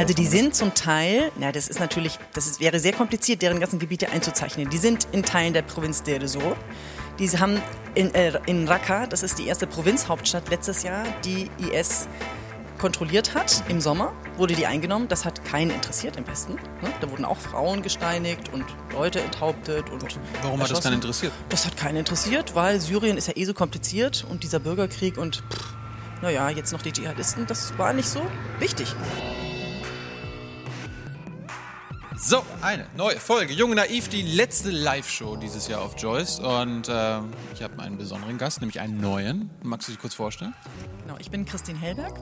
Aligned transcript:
Also 0.00 0.14
die 0.14 0.26
sind 0.26 0.54
zum 0.54 0.74
Teil, 0.74 1.32
na 1.36 1.50
das 1.50 1.66
ist 1.66 1.80
natürlich, 1.80 2.20
das 2.32 2.46
ist, 2.46 2.60
wäre 2.60 2.78
sehr 2.78 2.92
kompliziert, 2.92 3.42
deren 3.42 3.58
ganzen 3.58 3.80
Gebiete 3.80 4.08
einzuzeichnen. 4.10 4.70
Die 4.70 4.78
sind 4.78 5.08
in 5.10 5.24
Teilen 5.24 5.54
der 5.54 5.62
Provinz 5.62 6.04
de 6.04 6.18
Resort. 6.18 6.56
Die 7.18 7.28
haben 7.30 7.60
in, 7.96 8.14
äh, 8.14 8.38
in 8.46 8.68
Raqqa, 8.68 9.08
das 9.08 9.24
ist 9.24 9.40
die 9.40 9.48
erste 9.48 9.66
Provinzhauptstadt 9.66 10.50
letztes 10.50 10.84
Jahr, 10.84 11.02
die 11.24 11.50
IS 11.58 12.06
kontrolliert 12.78 13.34
hat 13.34 13.64
im 13.68 13.80
Sommer, 13.80 14.12
wurde 14.36 14.54
die 14.54 14.66
eingenommen. 14.66 15.08
Das 15.08 15.24
hat 15.24 15.44
keinen 15.44 15.72
interessiert 15.72 16.16
im 16.16 16.28
Westen. 16.28 16.54
Ne? 16.80 16.92
Da 17.00 17.10
wurden 17.10 17.24
auch 17.24 17.38
Frauen 17.38 17.82
gesteinigt 17.82 18.52
und 18.52 18.64
Leute 18.92 19.20
enthauptet. 19.20 19.90
Und 19.90 20.16
Warum 20.42 20.62
hat 20.62 20.70
das 20.70 20.80
keinen 20.80 20.94
interessiert? 20.94 21.32
Das 21.48 21.66
hat 21.66 21.76
keinen 21.76 21.96
interessiert, 21.96 22.54
weil 22.54 22.80
Syrien 22.80 23.16
ist 23.16 23.26
ja 23.26 23.36
eh 23.36 23.44
so 23.44 23.52
kompliziert 23.52 24.24
und 24.30 24.44
dieser 24.44 24.60
Bürgerkrieg 24.60 25.18
und 25.18 25.42
pff, 25.50 25.74
naja, 26.22 26.50
jetzt 26.50 26.72
noch 26.72 26.82
die 26.82 26.92
Dschihadisten, 26.92 27.48
das 27.48 27.76
war 27.76 27.92
nicht 27.92 28.08
so 28.08 28.22
wichtig. 28.60 28.94
So, 32.20 32.44
eine 32.62 32.84
neue 32.96 33.20
Folge. 33.20 33.52
Junge 33.52 33.76
Naiv, 33.76 34.08
die 34.08 34.22
letzte 34.22 34.70
Live-Show 34.70 35.36
dieses 35.36 35.68
Jahr 35.68 35.82
auf 35.82 35.94
Joyce. 35.96 36.40
Und 36.40 36.88
äh, 36.88 37.20
ich 37.54 37.62
habe 37.62 37.78
einen 37.78 37.96
besonderen 37.96 38.38
Gast, 38.38 38.60
nämlich 38.60 38.80
einen 38.80 39.00
neuen. 39.00 39.50
Magst 39.62 39.86
du 39.86 39.92
dich 39.92 40.00
kurz 40.00 40.14
vorstellen? 40.14 40.52
Genau, 41.02 41.16
ich 41.20 41.30
bin 41.30 41.46
Christine 41.46 41.78
Hellberg, 41.78 42.18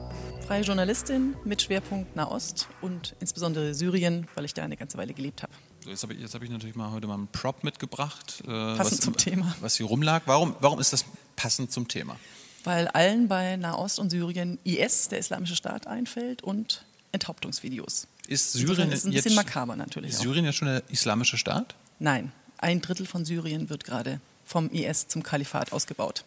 freie 0.46 0.62
Journalistin 0.62 1.34
mit 1.44 1.62
Schwerpunkt 1.62 2.14
Nahost 2.14 2.68
und 2.82 3.16
insbesondere 3.20 3.74
Syrien, 3.74 4.28
weil 4.34 4.44
ich 4.44 4.52
da 4.52 4.62
eine 4.64 4.76
ganze 4.76 4.98
Weile 4.98 5.14
gelebt 5.14 5.42
habe. 5.42 5.52
So, 5.82 5.88
jetzt 5.88 6.02
habe 6.02 6.12
ich, 6.12 6.34
hab 6.34 6.42
ich 6.42 6.50
natürlich 6.50 6.76
mal 6.76 6.90
heute 6.90 7.06
mal 7.06 7.14
einen 7.14 7.28
Prop 7.28 7.64
mitgebracht. 7.64 8.42
Äh, 8.44 8.48
Passend 8.48 8.80
was, 8.80 9.00
zum 9.00 9.16
Thema. 9.16 9.56
Was 9.60 9.76
hier 9.76 9.86
rumlag. 9.86 10.22
Warum, 10.26 10.56
warum 10.60 10.78
ist 10.78 10.92
das 10.92 11.06
passend 11.36 11.72
zum 11.72 11.88
Thema? 11.88 12.16
Weil 12.64 12.88
allen 12.88 13.28
bei 13.28 13.56
Nahost 13.56 13.98
und 13.98 14.10
Syrien 14.10 14.58
IS, 14.62 15.08
der 15.08 15.20
Islamische 15.20 15.56
Staat, 15.56 15.86
einfällt 15.86 16.42
und 16.42 16.84
Enthauptungsvideos. 17.16 18.06
Ist 18.28 18.52
Syrien 18.52 18.92
ist 18.92 19.04
ein 19.04 19.12
jetzt, 19.12 19.24
bisschen 19.24 19.36
makaber 19.36 19.76
natürlich 19.76 20.10
ist. 20.12 20.20
Syrien 20.20 20.44
ja 20.44 20.52
schon 20.52 20.68
der 20.68 20.82
islamische 20.90 21.36
Staat? 21.36 21.74
Nein, 21.98 22.32
ein 22.58 22.80
Drittel 22.80 23.06
von 23.06 23.24
Syrien 23.24 23.68
wird 23.70 23.84
gerade 23.84 24.20
vom 24.44 24.70
IS 24.70 25.08
zum 25.08 25.22
Kalifat 25.22 25.72
ausgebaut. 25.72 26.24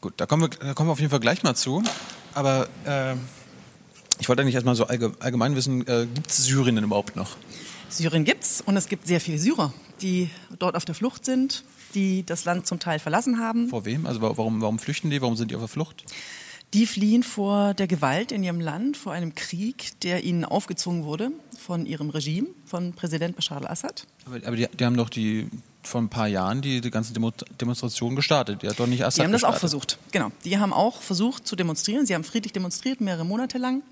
Gut, 0.00 0.14
da 0.18 0.26
kommen 0.26 0.42
wir, 0.42 0.48
da 0.50 0.74
kommen 0.74 0.88
wir 0.88 0.92
auf 0.92 0.98
jeden 1.00 1.10
Fall 1.10 1.20
gleich 1.20 1.42
mal 1.42 1.54
zu. 1.54 1.82
Aber 2.34 2.68
äh, 2.84 3.14
ich 4.18 4.28
wollte 4.28 4.42
eigentlich 4.42 4.54
erstmal 4.54 4.74
so 4.76 4.86
allge- 4.86 5.14
allgemein 5.20 5.54
wissen, 5.56 5.86
äh, 5.86 6.06
gibt 6.12 6.30
es 6.30 6.44
Syrien 6.44 6.74
denn 6.76 6.84
überhaupt 6.84 7.16
noch? 7.16 7.36
Syrien 7.88 8.24
gibt's 8.24 8.60
und 8.60 8.76
es 8.76 8.88
gibt 8.88 9.06
sehr 9.06 9.20
viele 9.20 9.38
Syrer, 9.38 9.72
die 10.02 10.28
dort 10.58 10.74
auf 10.76 10.84
der 10.84 10.94
Flucht 10.94 11.24
sind, 11.24 11.64
die 11.94 12.24
das 12.26 12.44
Land 12.44 12.66
zum 12.66 12.78
Teil 12.78 12.98
verlassen 12.98 13.38
haben. 13.38 13.68
Vor 13.68 13.84
wem? 13.84 14.06
Also 14.06 14.20
wa- 14.20 14.32
warum, 14.36 14.60
warum 14.60 14.78
flüchten 14.78 15.08
die? 15.10 15.20
Warum 15.22 15.36
sind 15.36 15.50
die 15.50 15.54
auf 15.54 15.62
der 15.62 15.68
Flucht? 15.68 16.04
Die 16.76 16.84
fliehen 16.84 17.22
vor 17.22 17.72
der 17.72 17.86
Gewalt 17.86 18.32
in 18.32 18.44
ihrem 18.44 18.60
Land, 18.60 18.98
vor 18.98 19.14
einem 19.14 19.34
Krieg, 19.34 19.98
der 20.02 20.24
ihnen 20.24 20.44
aufgezwungen 20.44 21.04
wurde 21.04 21.30
von 21.58 21.86
ihrem 21.86 22.10
Regime, 22.10 22.48
von 22.66 22.92
Präsident 22.92 23.34
Bashar 23.34 23.62
al-Assad. 23.62 24.06
Aber, 24.26 24.36
aber 24.46 24.56
die, 24.56 24.68
die 24.68 24.84
haben 24.84 24.94
doch 24.94 25.08
die 25.08 25.48
vor 25.82 26.02
ein 26.02 26.10
paar 26.10 26.28
Jahren 26.28 26.60
die, 26.60 26.82
die 26.82 26.90
ganze 26.90 27.14
Demo 27.14 27.32
Demonstration 27.58 28.14
gestartet. 28.14 28.60
Die 28.60 28.68
hat 28.68 28.78
doch 28.78 28.86
nicht 28.86 29.02
Assad 29.02 29.22
Die 29.22 29.24
haben 29.24 29.32
das 29.32 29.44
auch 29.44 29.56
versucht. 29.56 29.98
Genau. 30.12 30.30
Die 30.44 30.58
haben 30.58 30.74
auch 30.74 31.00
versucht 31.00 31.46
zu 31.46 31.56
demonstrieren. 31.56 32.04
Sie 32.04 32.14
haben 32.14 32.24
friedlich 32.24 32.52
demonstriert, 32.52 33.00
mehrere 33.00 33.24
Monate 33.24 33.56
lang. 33.56 33.82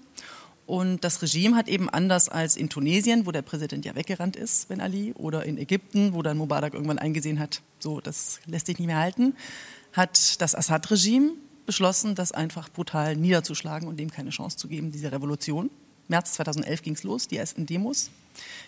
Und 0.66 1.04
das 1.04 1.22
Regime 1.22 1.56
hat 1.56 1.68
eben 1.68 1.88
anders 1.88 2.28
als 2.28 2.54
in 2.54 2.68
Tunesien, 2.68 3.24
wo 3.24 3.32
der 3.32 3.40
Präsident 3.40 3.86
ja 3.86 3.94
weggerannt 3.94 4.36
ist, 4.36 4.68
Ben 4.68 4.82
Ali, 4.82 5.14
oder 5.14 5.46
in 5.46 5.56
Ägypten, 5.56 6.12
wo 6.12 6.20
dann 6.20 6.36
Mubarak 6.36 6.74
irgendwann 6.74 6.98
eingesehen 6.98 7.38
hat, 7.38 7.62
so, 7.78 8.02
das 8.02 8.40
lässt 8.44 8.66
sich 8.66 8.78
nicht 8.78 8.88
mehr 8.88 8.98
halten, 8.98 9.34
hat 9.94 10.42
das 10.42 10.54
Assad-Regime 10.54 11.30
beschlossen, 11.66 12.14
das 12.14 12.32
einfach 12.32 12.68
brutal 12.68 13.16
niederzuschlagen 13.16 13.88
und 13.88 13.98
dem 13.98 14.10
keine 14.10 14.30
Chance 14.30 14.56
zu 14.56 14.68
geben, 14.68 14.92
diese 14.92 15.12
Revolution. 15.12 15.70
März 16.08 16.34
2011 16.34 16.82
ging 16.82 16.94
es 16.94 17.02
los, 17.02 17.28
die 17.28 17.36
ersten 17.36 17.66
Demos, 17.66 18.10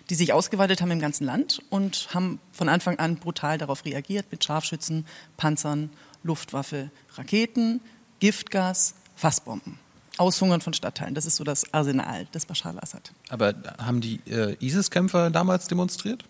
die 0.08 0.14
sich 0.14 0.32
ausgeweitet 0.32 0.80
haben 0.80 0.90
im 0.90 1.00
ganzen 1.00 1.24
Land 1.24 1.62
und 1.70 2.08
haben 2.14 2.40
von 2.52 2.68
Anfang 2.68 2.98
an 2.98 3.16
brutal 3.16 3.58
darauf 3.58 3.84
reagiert 3.84 4.26
mit 4.30 4.42
Scharfschützen, 4.42 5.06
Panzern, 5.36 5.90
Luftwaffe, 6.22 6.90
Raketen, 7.14 7.80
Giftgas, 8.20 8.94
Fassbomben. 9.16 9.78
Aushungern 10.18 10.62
von 10.62 10.72
Stadtteilen, 10.72 11.14
das 11.14 11.26
ist 11.26 11.36
so 11.36 11.44
das 11.44 11.74
Arsenal 11.74 12.24
des 12.26 12.46
Bashar 12.46 12.72
al-Assad. 12.72 13.12
Aber 13.28 13.54
haben 13.78 14.00
die 14.00 14.20
äh, 14.26 14.56
ISIS-Kämpfer 14.60 15.30
damals 15.30 15.68
demonstriert? 15.68 16.24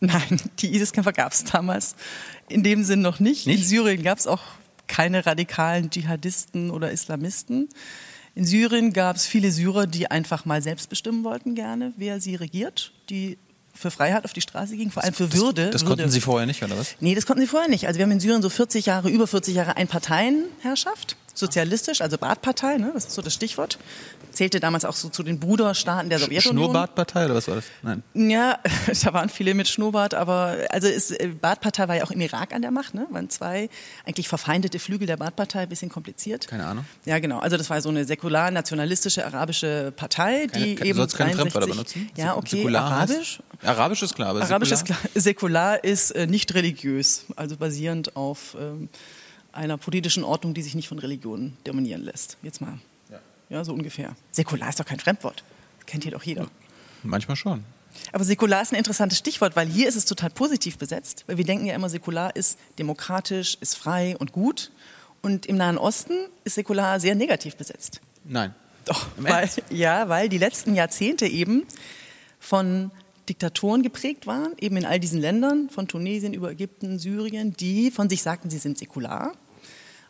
Nein, 0.00 0.40
die 0.58 0.74
ISIS-Kämpfer 0.74 1.12
gab 1.12 1.32
es 1.32 1.44
damals 1.44 1.94
in 2.48 2.64
dem 2.64 2.82
Sinn 2.82 3.00
noch 3.00 3.20
nicht. 3.20 3.46
In 3.46 3.52
Nicht? 3.52 3.68
Syrien 3.68 4.02
gab 4.02 4.18
es 4.18 4.26
auch 4.26 4.42
keine 4.92 5.24
radikalen 5.24 5.88
Dschihadisten 5.88 6.70
oder 6.70 6.90
Islamisten. 6.90 7.70
In 8.34 8.44
Syrien 8.44 8.92
gab 8.92 9.16
es 9.16 9.26
viele 9.26 9.50
Syrer, 9.50 9.86
die 9.86 10.10
einfach 10.10 10.44
mal 10.44 10.60
selbst 10.60 10.90
bestimmen 10.90 11.24
wollten 11.24 11.54
gerne, 11.54 11.94
wer 11.96 12.20
sie 12.20 12.34
regiert, 12.34 12.92
die 13.08 13.38
für 13.72 13.90
Freiheit 13.90 14.26
auf 14.26 14.34
die 14.34 14.42
Straße 14.42 14.76
gingen, 14.76 14.90
vor 14.90 15.02
allem 15.02 15.14
für 15.14 15.32
Würde. 15.32 15.70
Das 15.70 15.80
Würde. 15.80 15.96
konnten 15.96 16.10
sie 16.10 16.20
vorher 16.20 16.46
nicht, 16.46 16.62
oder 16.62 16.76
was? 16.76 16.96
Nee, 17.00 17.14
das 17.14 17.24
konnten 17.24 17.40
sie 17.40 17.46
vorher 17.46 17.70
nicht. 17.70 17.86
Also 17.86 17.96
wir 17.96 18.04
haben 18.04 18.12
in 18.12 18.20
Syrien 18.20 18.42
so 18.42 18.50
40 18.50 18.84
Jahre, 18.84 19.08
über 19.08 19.26
40 19.26 19.54
Jahre 19.54 19.78
Einparteienherrschaft, 19.78 21.16
sozialistisch, 21.34 22.00
also 22.00 22.18
Baath-Partei, 22.18 22.78
ne? 22.78 22.90
das 22.94 23.06
ist 23.06 23.14
so 23.14 23.22
das 23.22 23.34
Stichwort. 23.34 23.78
Zählte 24.30 24.60
damals 24.60 24.84
auch 24.86 24.94
so 24.94 25.10
zu 25.10 25.22
den 25.22 25.38
Bruderstaaten 25.38 26.08
der 26.08 26.18
Sowjetunion. 26.18 26.64
Schnurrbartpartei 26.64 27.26
oder 27.26 27.34
was 27.34 27.48
war 27.48 27.56
das? 27.56 27.64
Nein. 27.82 28.02
Ja, 28.14 28.58
da 29.04 29.12
waren 29.12 29.28
viele 29.28 29.52
mit 29.54 29.68
Schnurrbart, 29.68 30.14
aber 30.14 30.56
also 30.70 30.88
ist, 30.88 31.10
äh, 31.10 31.28
Baath-Partei 31.28 31.88
war 31.88 31.96
ja 31.96 32.04
auch 32.04 32.10
im 32.10 32.20
Irak 32.20 32.54
an 32.54 32.62
der 32.62 32.70
Macht, 32.70 32.94
ne? 32.94 33.06
waren 33.10 33.28
zwei 33.28 33.68
eigentlich 34.06 34.28
verfeindete 34.28 34.78
Flügel 34.78 35.06
der 35.06 35.18
Baath-Partei, 35.18 35.66
bisschen 35.66 35.90
kompliziert. 35.90 36.48
Keine 36.48 36.66
Ahnung. 36.66 36.84
Ja, 37.04 37.18
genau. 37.18 37.40
Also 37.40 37.56
das 37.56 37.68
war 37.68 37.80
so 37.82 37.90
eine 37.90 38.04
säkular-nationalistische 38.04 39.26
arabische 39.26 39.92
Partei, 39.94 40.46
Keine, 40.46 40.64
die 40.64 40.74
keine, 40.76 40.88
eben 40.88 40.96
du 40.96 41.02
sollst 41.02 41.16
keine 41.16 41.32
63 41.32 41.52
Fremdwörter 41.52 41.66
benutzen. 41.66 42.10
Ja, 42.16 42.36
okay. 42.36 42.56
Säkular 42.56 42.84
Arabisch. 42.84 43.40
Heißt, 43.62 43.68
Arabisch 43.68 44.02
ist 44.02 44.14
klar, 44.14 44.28
aber 44.30 44.42
Arabisch 44.42 44.72
ist 44.72 44.78
säkular? 44.80 45.00
klar. 45.00 45.22
Säkular 45.22 45.84
ist 45.84 46.10
äh, 46.12 46.26
nicht 46.26 46.54
religiös, 46.54 47.26
also 47.36 47.56
basierend 47.56 48.16
auf 48.16 48.56
ähm, 48.58 48.88
einer 49.52 49.76
politischen 49.76 50.24
Ordnung, 50.24 50.54
die 50.54 50.62
sich 50.62 50.74
nicht 50.74 50.88
von 50.88 50.98
Religionen 50.98 51.56
dominieren 51.64 52.02
lässt. 52.02 52.36
Jetzt 52.42 52.60
mal. 52.60 52.78
Ja. 53.10 53.18
Ja, 53.50 53.64
so 53.64 53.72
ungefähr. 53.72 54.16
Säkular 54.30 54.68
ist 54.68 54.80
doch 54.80 54.86
kein 54.86 54.98
Fremdwort. 54.98 55.44
Kennt 55.86 56.04
hier 56.04 56.12
doch 56.12 56.22
jeder. 56.22 56.48
Manchmal 57.02 57.36
schon. 57.36 57.64
Aber 58.12 58.24
säkular 58.24 58.62
ist 58.62 58.72
ein 58.72 58.78
interessantes 58.78 59.18
Stichwort, 59.18 59.56
weil 59.56 59.68
hier 59.68 59.88
ist 59.88 59.96
es 59.96 60.04
total 60.04 60.30
positiv 60.30 60.78
besetzt. 60.78 61.24
Weil 61.26 61.36
wir 61.36 61.44
denken 61.44 61.66
ja 61.66 61.74
immer, 61.74 61.88
säkular 61.88 62.34
ist 62.34 62.58
demokratisch, 62.78 63.58
ist 63.60 63.76
frei 63.76 64.16
und 64.18 64.32
gut. 64.32 64.70
Und 65.20 65.46
im 65.46 65.56
Nahen 65.56 65.78
Osten 65.78 66.14
ist 66.44 66.54
säkular 66.54 66.98
sehr 67.00 67.14
negativ 67.14 67.56
besetzt. 67.56 68.00
Nein. 68.24 68.54
Doch, 68.84 69.06
weil, 69.16 69.48
ja, 69.70 70.08
weil 70.08 70.28
die 70.28 70.38
letzten 70.38 70.74
Jahrzehnte 70.74 71.26
eben 71.26 71.66
von 72.40 72.90
Diktatoren 73.28 73.82
geprägt 73.82 74.26
waren, 74.26 74.54
eben 74.58 74.76
in 74.76 74.84
all 74.84 74.98
diesen 74.98 75.20
Ländern, 75.20 75.70
von 75.70 75.86
Tunesien 75.86 76.34
über 76.34 76.50
Ägypten, 76.50 76.98
Syrien, 76.98 77.52
die 77.52 77.92
von 77.92 78.08
sich 78.08 78.22
sagten, 78.22 78.50
sie 78.50 78.58
sind 78.58 78.78
säkular, 78.78 79.34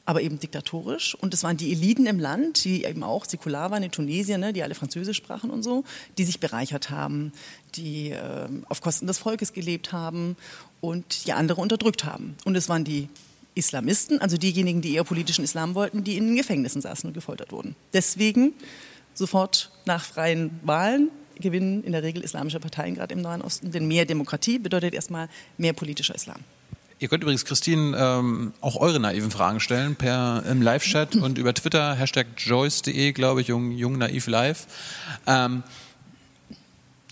aber 0.05 0.23
eben 0.23 0.39
diktatorisch. 0.39 1.15
Und 1.15 1.33
es 1.35 1.43
waren 1.45 1.57
die 1.57 1.73
Eliten 1.73 2.07
im 2.07 2.19
Land, 2.19 2.65
die 2.65 2.85
eben 2.85 3.03
auch 3.03 3.25
säkular 3.25 3.71
waren 3.71 3.83
in 3.83 3.91
Tunesien, 3.91 4.41
ne, 4.41 4.53
die 4.53 4.63
alle 4.63 4.75
Französisch 4.75 5.17
sprachen 5.17 5.51
und 5.51 5.63
so, 5.63 5.85
die 6.19 6.25
sich 6.25 6.41
bereichert 6.41 6.91
haben, 6.91 7.33
die 7.75 8.11
äh, 8.11 8.49
auf 8.69 8.81
Kosten 8.81 9.07
des 9.07 9.19
Volkes 9.19 9.53
gelebt 9.53 9.93
haben 9.93 10.37
und 10.81 11.27
die 11.27 11.33
andere 11.33 11.61
unterdrückt 11.61 12.05
haben. 12.05 12.37
Und 12.45 12.57
es 12.57 12.69
waren 12.69 12.85
die 12.85 13.09
Islamisten, 13.55 14.21
also 14.21 14.37
diejenigen, 14.37 14.81
die 14.81 14.95
eher 14.95 15.05
politischen 15.05 15.45
Islam 15.45 15.75
wollten, 15.75 16.05
die 16.05 16.17
in 16.17 16.29
den 16.29 16.37
Gefängnissen 16.37 16.81
saßen 16.81 17.07
und 17.09 17.15
gefoltert 17.15 17.53
wurden. 17.53 17.77
Deswegen 17.93 18.55
sofort 19.15 19.71
nach 19.85 20.05
freien 20.05 20.59
Wahlen 20.62 21.11
gewinnen 21.37 21.85
in 21.85 21.93
der 21.93 22.03
Regel 22.03 22.23
islamische 22.23 22.61
Parteien 22.61 22.95
gerade 22.95 23.15
im 23.15 23.21
Nahen 23.21 23.43
Osten. 23.43 23.71
Denn 23.71 23.87
mehr 23.87 24.07
Demokratie 24.07 24.59
bedeutet 24.59 24.95
erstmal 24.95 25.29
mehr 25.59 25.73
politischer 25.73 26.15
Islam. 26.15 26.41
Ihr 27.03 27.09
könnt 27.09 27.25
übrigens 27.25 27.45
Christine 27.45 27.97
ähm, 27.99 28.53
auch 28.61 28.77
eure 28.77 29.01
naiven 29.01 29.33
Fragen 29.33 29.59
stellen 29.59 29.97
per 29.97 30.45
im 30.49 30.63
Live-Chat 30.63 31.17
und 31.21 31.37
über 31.37 31.53
Twitter, 31.53 31.97
Hashtag 31.97 32.29
Joyce.de, 32.37 33.11
glaube 33.11 33.41
ich, 33.41 33.49
jung, 33.49 33.73
jung 33.73 33.99
naiv 33.99 34.29
live. 34.29 34.69
Ähm, 35.27 35.65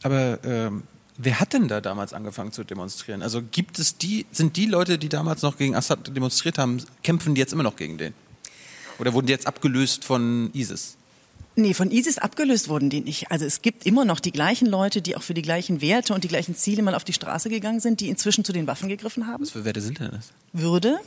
aber 0.05 0.39
ähm, 0.45 0.85
wer 1.19 1.41
hat 1.41 1.55
denn 1.55 1.67
da 1.67 1.81
damals 1.81 2.15
angefangen 2.15 2.53
zu 2.53 2.63
demonstrieren? 2.63 3.21
Also 3.21 3.43
gibt 3.43 3.81
es 3.81 3.99
die, 3.99 4.27
sind 4.31 4.57
die 4.57 4.67
Leute, 4.67 4.97
die 4.97 5.09
damals 5.09 5.43
noch 5.43 5.59
gegen 5.59 5.75
Assad 5.75 6.15
demonstriert 6.15 6.57
haben, 6.57 6.81
kämpfen 7.03 7.35
die 7.35 7.41
jetzt 7.41 7.53
immer 7.53 7.65
noch 7.65 7.75
gegen 7.75 7.99
den? 7.99 8.15
Oder 9.01 9.13
wurden 9.13 9.27
die 9.27 9.33
jetzt 9.33 9.49
abgelöst 9.49 10.05
von 10.05 10.51
ISIS? 10.55 10.99
Nee, 11.61 11.75
von 11.75 11.91
ISIS 11.91 12.17
abgelöst 12.17 12.71
wurden 12.71 12.89
die 12.89 13.03
nicht. 13.03 13.31
Also 13.31 13.45
es 13.45 13.61
gibt 13.61 13.85
immer 13.85 14.07
noch 14.07 14.19
die 14.19 14.33
gleichen 14.33 14.67
Leute, 14.67 15.03
die 15.03 15.15
auch 15.15 15.23
für 15.23 15.35
die 15.35 15.43
gleichen 15.43 15.83
Werte 15.83 16.15
und 16.15 16.25
die 16.25 16.29
gleichen 16.29 16.57
Ziele 16.57 16.83
mal 16.83 16.95
auf 16.95 17.05
die 17.05 17.13
Straße 17.13 17.51
gegangen 17.51 17.81
sind, 17.81 18.01
die 18.01 18.09
inzwischen 18.09 18.45
zu 18.47 18.55
den 18.55 18.67
Waffen 18.67 18.89
gegriffen 18.89 19.27
haben. 19.27 19.43
Was 19.43 19.51
für 19.51 19.67
Werte 19.67 19.83
sind 19.83 20.01
denn 20.01 20.11
das? 20.11 20.33
Würde, 20.55 20.99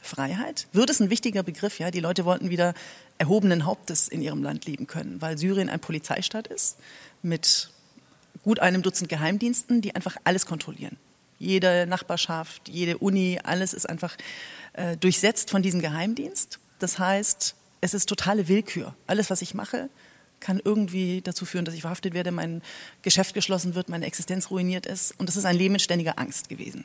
Freiheit. 0.00 0.66
Würde 0.72 0.92
ist 0.92 1.00
ein 1.00 1.10
wichtiger 1.10 1.42
Begriff, 1.42 1.78
ja. 1.78 1.90
Die 1.90 2.00
Leute 2.00 2.24
wollten 2.24 2.48
wieder 2.48 2.72
erhobenen 3.18 3.66
Hauptes 3.66 4.08
in 4.08 4.22
ihrem 4.22 4.42
Land 4.42 4.64
leben 4.64 4.86
können, 4.86 5.20
weil 5.20 5.36
Syrien 5.36 5.68
ein 5.68 5.78
Polizeistaat 5.78 6.46
ist 6.46 6.78
mit 7.20 7.70
gut 8.42 8.58
einem 8.58 8.80
Dutzend 8.80 9.10
Geheimdiensten, 9.10 9.82
die 9.82 9.94
einfach 9.94 10.16
alles 10.24 10.46
kontrollieren. 10.46 10.96
Jede 11.38 11.86
Nachbarschaft, 11.86 12.70
jede 12.70 12.96
Uni, 12.96 13.40
alles 13.44 13.74
ist 13.74 13.86
einfach 13.86 14.16
äh, 14.72 14.96
durchsetzt 14.96 15.50
von 15.50 15.60
diesem 15.60 15.82
Geheimdienst. 15.82 16.60
Das 16.78 16.98
heißt, 16.98 17.56
es 17.82 17.92
ist 17.92 18.08
totale 18.08 18.48
Willkür. 18.48 18.94
Alles, 19.06 19.28
was 19.28 19.42
ich 19.42 19.52
mache, 19.52 19.90
kann 20.40 20.60
irgendwie 20.64 21.20
dazu 21.20 21.44
führen, 21.44 21.64
dass 21.64 21.74
ich 21.74 21.82
verhaftet 21.82 22.14
werde, 22.14 22.32
mein 22.32 22.62
Geschäft 23.02 23.34
geschlossen 23.34 23.74
wird, 23.74 23.88
meine 23.88 24.06
Existenz 24.06 24.50
ruiniert 24.50 24.86
ist. 24.86 25.14
Und 25.18 25.28
das 25.28 25.36
ist 25.36 25.44
ein 25.44 25.56
Leben 25.56 25.72
mit 25.72 25.82
ständiger 25.82 26.18
Angst 26.18 26.48
gewesen. 26.48 26.84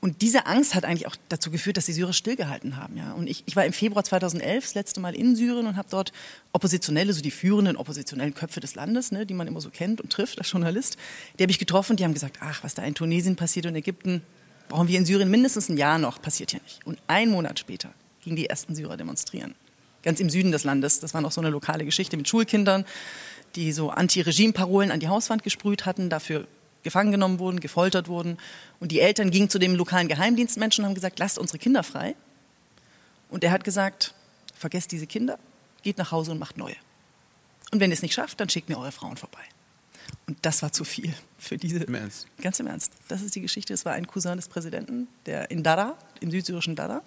Und 0.00 0.22
diese 0.22 0.46
Angst 0.46 0.76
hat 0.76 0.84
eigentlich 0.84 1.08
auch 1.08 1.16
dazu 1.28 1.50
geführt, 1.50 1.76
dass 1.76 1.86
die 1.86 1.92
Syrer 1.92 2.12
stillgehalten 2.12 2.76
haben. 2.76 2.96
Ja. 2.96 3.12
Und 3.14 3.28
ich, 3.28 3.42
ich 3.46 3.56
war 3.56 3.64
im 3.64 3.72
Februar 3.72 4.04
2011 4.04 4.64
das 4.64 4.74
letzte 4.74 5.00
Mal 5.00 5.14
in 5.14 5.34
Syrien 5.34 5.66
und 5.66 5.76
habe 5.76 5.88
dort 5.90 6.12
Oppositionelle, 6.52 7.12
so 7.12 7.20
die 7.20 7.32
führenden 7.32 7.76
oppositionellen 7.76 8.34
Köpfe 8.34 8.60
des 8.60 8.76
Landes, 8.76 9.10
ne, 9.10 9.26
die 9.26 9.34
man 9.34 9.48
immer 9.48 9.60
so 9.60 9.70
kennt 9.70 10.00
und 10.00 10.10
trifft 10.12 10.38
als 10.38 10.50
Journalist, 10.50 10.98
die 11.38 11.42
habe 11.42 11.50
ich 11.50 11.58
getroffen. 11.58 11.96
Die 11.96 12.04
haben 12.04 12.14
gesagt, 12.14 12.38
ach, 12.40 12.62
was 12.62 12.74
da 12.74 12.82
in 12.84 12.94
Tunesien 12.94 13.34
passiert 13.34 13.66
und 13.66 13.70
in 13.70 13.76
Ägypten, 13.76 14.22
brauchen 14.68 14.86
wir 14.86 14.98
in 14.98 15.04
Syrien 15.04 15.30
mindestens 15.30 15.68
ein 15.68 15.76
Jahr 15.76 15.98
noch, 15.98 16.22
passiert 16.22 16.52
hier 16.52 16.60
nicht. 16.62 16.86
Und 16.86 17.00
ein 17.08 17.30
Monat 17.30 17.58
später 17.58 17.90
gingen 18.22 18.36
die 18.36 18.46
ersten 18.46 18.76
Syrer 18.76 18.96
demonstrieren. 18.96 19.54
Ganz 20.02 20.20
im 20.20 20.30
Süden 20.30 20.52
des 20.52 20.64
Landes. 20.64 21.00
Das 21.00 21.14
war 21.14 21.20
noch 21.20 21.32
so 21.32 21.40
eine 21.40 21.50
lokale 21.50 21.84
Geschichte 21.84 22.16
mit 22.16 22.28
Schulkindern, 22.28 22.84
die 23.54 23.72
so 23.72 23.90
Anti-Regime-Parolen 23.90 24.90
an 24.90 25.00
die 25.00 25.08
Hauswand 25.08 25.42
gesprüht 25.42 25.86
hatten, 25.86 26.10
dafür 26.10 26.46
gefangen 26.82 27.10
genommen 27.10 27.38
wurden, 27.38 27.60
gefoltert 27.60 28.08
wurden. 28.08 28.38
Und 28.80 28.92
die 28.92 29.00
Eltern 29.00 29.30
gingen 29.30 29.50
zu 29.50 29.58
dem 29.58 29.74
lokalen 29.74 30.08
Geheimdienstmenschen 30.08 30.84
und 30.84 30.88
haben 30.88 30.94
gesagt, 30.94 31.18
lasst 31.18 31.38
unsere 31.38 31.58
Kinder 31.58 31.82
frei. 31.82 32.14
Und 33.28 33.44
er 33.44 33.50
hat 33.50 33.64
gesagt, 33.64 34.14
vergesst 34.54 34.92
diese 34.92 35.06
Kinder, 35.06 35.38
geht 35.82 35.98
nach 35.98 36.12
Hause 36.12 36.30
und 36.30 36.38
macht 36.38 36.56
neue. 36.56 36.76
Und 37.70 37.80
wenn 37.80 37.90
ihr 37.90 37.94
es 37.94 38.02
nicht 38.02 38.14
schafft, 38.14 38.40
dann 38.40 38.48
schickt 38.48 38.68
mir 38.68 38.78
eure 38.78 38.92
Frauen 38.92 39.16
vorbei. 39.16 39.42
Und 40.26 40.38
das 40.42 40.62
war 40.62 40.72
zu 40.72 40.84
viel 40.84 41.12
für 41.38 41.56
diese. 41.56 41.84
Im 41.84 41.94
Ernst? 41.94 42.26
Ganz 42.40 42.60
im 42.60 42.66
Ernst. 42.66 42.92
Das 43.08 43.22
ist 43.22 43.34
die 43.34 43.40
Geschichte. 43.40 43.74
Es 43.74 43.84
war 43.84 43.92
ein 43.92 44.06
Cousin 44.06 44.36
des 44.36 44.48
Präsidenten, 44.48 45.08
der 45.26 45.50
in 45.50 45.62
Dara, 45.62 45.96
im 46.20 46.30
südsyrischen 46.30 46.76
Dara, 46.76 47.02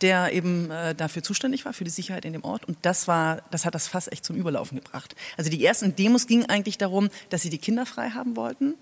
der 0.00 0.32
eben 0.32 0.70
äh, 0.70 0.94
dafür 0.94 1.22
zuständig 1.22 1.64
war, 1.64 1.72
für 1.72 1.84
die 1.84 1.90
Sicherheit 1.90 2.24
in 2.24 2.32
dem 2.32 2.44
Ort. 2.44 2.64
Und 2.66 2.78
das 2.82 3.08
war, 3.08 3.42
das 3.50 3.64
hat 3.64 3.74
das 3.74 3.88
Fass 3.88 4.08
echt 4.08 4.24
zum 4.24 4.36
Überlaufen 4.36 4.78
gebracht. 4.78 5.16
Also 5.36 5.50
die 5.50 5.64
ersten 5.64 5.96
Demos 5.96 6.26
gingen 6.26 6.46
eigentlich 6.46 6.78
darum, 6.78 7.10
dass 7.30 7.42
sie 7.42 7.50
die 7.50 7.58
Kinder 7.58 7.86
frei 7.86 8.10
haben 8.10 8.36
wollten. 8.36 8.74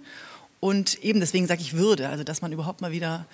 Und 0.61 1.03
eben 1.03 1.21
deswegen 1.21 1.47
sage 1.47 1.61
ich 1.61 1.75
Würde, 1.75 2.09
also 2.09 2.25
dass 2.25 2.43
man 2.43 2.53
überhaupt 2.53 2.81
mal 2.81 2.93
wieder 2.93 3.27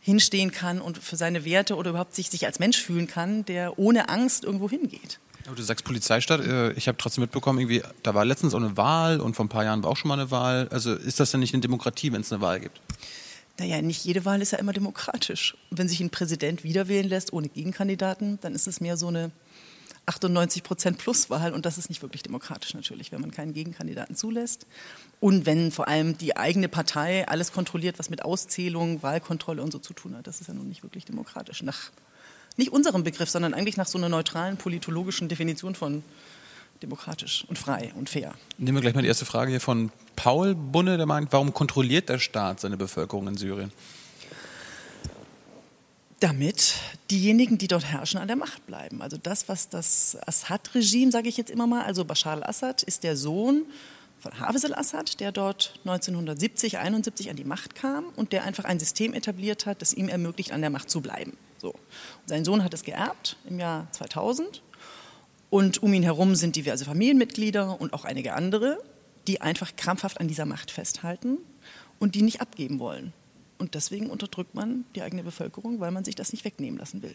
hinstehen 0.00 0.50
kann 0.50 0.80
und 0.80 0.98
für 0.98 1.16
seine 1.16 1.44
Werte 1.44 1.76
oder 1.76 1.90
überhaupt 1.90 2.14
sich, 2.14 2.30
sich 2.30 2.46
als 2.46 2.58
Mensch 2.58 2.78
fühlen 2.80 3.06
kann, 3.06 3.44
der 3.44 3.78
ohne 3.78 4.08
Angst 4.08 4.44
irgendwo 4.44 4.68
hingeht. 4.68 5.18
Aber 5.46 5.56
du 5.56 5.62
sagst 5.62 5.84
Polizeistaat, 5.84 6.40
äh, 6.40 6.72
ich 6.72 6.88
habe 6.88 6.96
trotzdem 6.98 7.22
mitbekommen, 7.22 7.58
irgendwie, 7.58 7.82
da 8.02 8.14
war 8.14 8.24
letztens 8.24 8.54
auch 8.54 8.60
eine 8.60 8.76
Wahl 8.76 9.20
und 9.20 9.34
vor 9.34 9.44
ein 9.44 9.48
paar 9.48 9.64
Jahren 9.64 9.82
war 9.82 9.90
auch 9.90 9.96
schon 9.96 10.08
mal 10.08 10.18
eine 10.18 10.30
Wahl. 10.30 10.68
Also 10.70 10.94
ist 10.94 11.20
das 11.20 11.30
denn 11.30 11.40
nicht 11.40 11.54
eine 11.54 11.60
Demokratie, 11.60 12.12
wenn 12.12 12.20
es 12.20 12.32
eine 12.32 12.40
Wahl 12.40 12.60
gibt? 12.60 12.80
Naja, 13.60 13.82
nicht 13.82 14.06
jede 14.06 14.24
Wahl 14.24 14.40
ist 14.40 14.52
ja 14.52 14.58
immer 14.58 14.72
demokratisch. 14.72 15.54
Wenn 15.70 15.86
sich 15.86 16.00
ein 16.00 16.08
Präsident 16.08 16.64
wiederwählen 16.64 17.06
lässt 17.06 17.34
ohne 17.34 17.50
Gegenkandidaten, 17.50 18.38
dann 18.40 18.54
ist 18.54 18.66
es 18.66 18.80
mehr 18.80 18.96
so 18.96 19.08
eine 19.08 19.32
98 20.06 20.62
Prozent 20.62 20.96
Pluswahl 20.96 21.52
und 21.52 21.66
das 21.66 21.76
ist 21.76 21.90
nicht 21.90 22.00
wirklich 22.00 22.22
demokratisch 22.22 22.72
natürlich, 22.72 23.12
wenn 23.12 23.20
man 23.20 23.32
keinen 23.32 23.52
Gegenkandidaten 23.52 24.16
zulässt 24.16 24.66
und 25.20 25.44
wenn 25.44 25.72
vor 25.72 25.88
allem 25.88 26.16
die 26.16 26.38
eigene 26.38 26.70
Partei 26.70 27.28
alles 27.28 27.52
kontrolliert, 27.52 27.98
was 27.98 28.08
mit 28.08 28.24
Auszählung, 28.24 29.02
Wahlkontrolle 29.02 29.60
und 29.62 29.72
so 29.72 29.78
zu 29.78 29.92
tun 29.92 30.16
hat. 30.16 30.26
Das 30.26 30.40
ist 30.40 30.46
ja 30.46 30.54
nun 30.54 30.68
nicht 30.68 30.82
wirklich 30.82 31.04
demokratisch. 31.04 31.62
Nach 31.62 31.90
nicht 32.56 32.72
unserem 32.72 33.04
Begriff, 33.04 33.28
sondern 33.28 33.52
eigentlich 33.52 33.76
nach 33.76 33.86
so 33.86 33.98
einer 33.98 34.08
neutralen 34.08 34.56
politologischen 34.56 35.28
Definition 35.28 35.74
von 35.74 36.02
demokratisch 36.82 37.44
und 37.48 37.58
frei 37.58 37.92
und 37.96 38.08
fair. 38.08 38.34
Nehmen 38.58 38.76
wir 38.76 38.82
gleich 38.82 38.94
mal 38.94 39.02
die 39.02 39.08
erste 39.08 39.24
Frage 39.24 39.50
hier 39.50 39.60
von 39.60 39.90
Paul 40.16 40.54
Bunne, 40.54 40.96
der 40.96 41.06
meint, 41.06 41.32
warum 41.32 41.54
kontrolliert 41.54 42.08
der 42.08 42.18
Staat 42.18 42.60
seine 42.60 42.76
Bevölkerung 42.76 43.28
in 43.28 43.36
Syrien? 43.36 43.72
Damit 46.20 46.74
diejenigen, 47.10 47.56
die 47.56 47.68
dort 47.68 47.84
herrschen, 47.84 48.20
an 48.20 48.28
der 48.28 48.36
Macht 48.36 48.66
bleiben. 48.66 49.00
Also 49.00 49.16
das, 49.16 49.48
was 49.48 49.70
das 49.70 50.18
Assad-Regime, 50.26 51.10
sage 51.10 51.28
ich 51.28 51.38
jetzt 51.38 51.50
immer 51.50 51.66
mal, 51.66 51.84
also 51.84 52.04
Bashar 52.04 52.34
al-Assad 52.34 52.82
ist 52.82 53.04
der 53.04 53.16
Sohn 53.16 53.64
von 54.20 54.38
Hafez 54.38 54.66
al-Assad, 54.66 55.18
der 55.20 55.32
dort 55.32 55.74
1970, 55.84 56.78
71 56.78 57.30
an 57.30 57.36
die 57.36 57.44
Macht 57.44 57.74
kam 57.74 58.04
und 58.16 58.32
der 58.32 58.44
einfach 58.44 58.64
ein 58.64 58.78
System 58.78 59.14
etabliert 59.14 59.64
hat, 59.64 59.80
das 59.80 59.94
ihm 59.94 60.08
ermöglicht, 60.08 60.52
an 60.52 60.60
der 60.60 60.68
Macht 60.68 60.90
zu 60.90 61.00
bleiben. 61.00 61.38
So. 61.56 61.70
Und 61.70 61.78
sein 62.26 62.44
Sohn 62.44 62.62
hat 62.62 62.74
es 62.74 62.84
geerbt 62.84 63.36
im 63.48 63.58
Jahr 63.58 63.88
2000 63.92 64.62
und 65.50 65.82
um 65.82 65.92
ihn 65.92 66.04
herum 66.04 66.36
sind 66.36 66.56
diverse 66.56 66.84
Familienmitglieder 66.84 67.80
und 67.80 67.92
auch 67.92 68.04
einige 68.04 68.34
andere, 68.34 68.78
die 69.26 69.40
einfach 69.40 69.74
krampfhaft 69.76 70.20
an 70.20 70.28
dieser 70.28 70.46
Macht 70.46 70.70
festhalten 70.70 71.38
und 71.98 72.14
die 72.14 72.22
nicht 72.22 72.40
abgeben 72.40 72.78
wollen. 72.78 73.12
Und 73.58 73.74
deswegen 73.74 74.08
unterdrückt 74.08 74.54
man 74.54 74.84
die 74.94 75.02
eigene 75.02 75.22
Bevölkerung, 75.22 75.80
weil 75.80 75.90
man 75.90 76.04
sich 76.04 76.14
das 76.14 76.32
nicht 76.32 76.44
wegnehmen 76.44 76.78
lassen 76.78 77.02
will. 77.02 77.14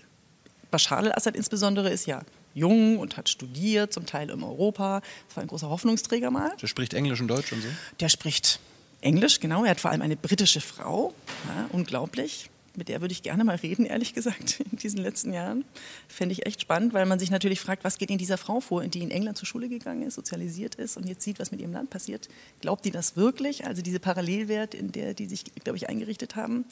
Bashar 0.70 1.00
al-Assad 1.00 1.36
insbesondere 1.36 1.90
ist 1.90 2.06
ja 2.06 2.22
jung 2.54 3.00
und 3.00 3.18
hat 3.18 3.30
studiert, 3.30 3.94
zum 3.94 4.06
Teil 4.06 4.30
in 4.30 4.44
Europa. 4.44 5.02
Das 5.28 5.38
war 5.38 5.44
ein 5.44 5.48
großer 5.48 5.70
Hoffnungsträger 5.70 6.30
mal. 6.30 6.52
Der 6.62 6.68
spricht 6.68 6.94
Englisch 6.94 7.22
und 7.22 7.30
Deutsch 7.30 7.52
und 7.54 7.62
so? 7.62 7.68
Der 8.00 8.10
spricht 8.10 8.60
Englisch, 9.02 9.40
genau. 9.40 9.64
Er 9.64 9.72
hat 9.72 9.80
vor 9.80 9.92
allem 9.92 10.02
eine 10.02 10.18
britische 10.18 10.62
Frau. 10.62 11.14
Ja, 11.48 11.70
unglaublich 11.72 12.50
mit 12.78 12.90
der 12.90 13.02
würde 13.02 13.12
ich 13.12 13.24
gerne 13.24 13.44
mal 13.44 13.56
reden, 13.56 13.86
ehrlich 13.86 14.14
gesagt, 14.14 14.60
in 14.72 14.78
diesen 14.78 15.00
letzten 15.00 15.34
Jahren. 15.34 15.66
Fände 16.08 16.34
ich 16.34 16.46
echt 16.46 16.62
spannend, 16.62 16.94
weil 16.94 17.06
man 17.06 17.20
sich 17.20 17.32
natürlich 17.32 17.60
fragt, 17.60 17.84
was 17.84 17.98
geht 17.98 18.10
in 18.10 18.18
dieser 18.18 18.38
Frau 18.38 18.60
vor, 18.60 18.84
die 18.84 19.02
in 19.02 19.12
England 19.12 19.38
zur 19.38 19.48
Schule 19.48 19.70
gegangen 19.70 20.04
ist, 20.04 20.16
sozialisiert 20.16 20.76
ist 20.76 20.98
und 20.98 21.08
jetzt 21.08 21.24
sieht, 21.24 21.40
was 21.40 21.52
mit 21.52 21.62
ihrem 21.62 21.74
Land 21.74 21.90
passiert. 21.90 22.30
Glaubt 22.62 22.86
die 22.86 22.92
das 22.92 23.16
wirklich? 23.16 23.66
Also 23.66 23.82
diese 23.82 24.00
Parallelwelt, 24.00 24.74
in 24.74 24.92
der 24.92 25.14
die 25.14 25.26
sich, 25.26 25.44
glaube 25.64 25.78
ich, 25.78 25.90
eingerichtet 25.90 26.36
haben, 26.36 26.66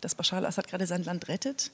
dass 0.00 0.14
Bashar 0.14 0.38
al-Assad 0.38 0.68
gerade 0.68 0.86
sein 0.86 1.04
Land 1.04 1.28
rettet, 1.28 1.70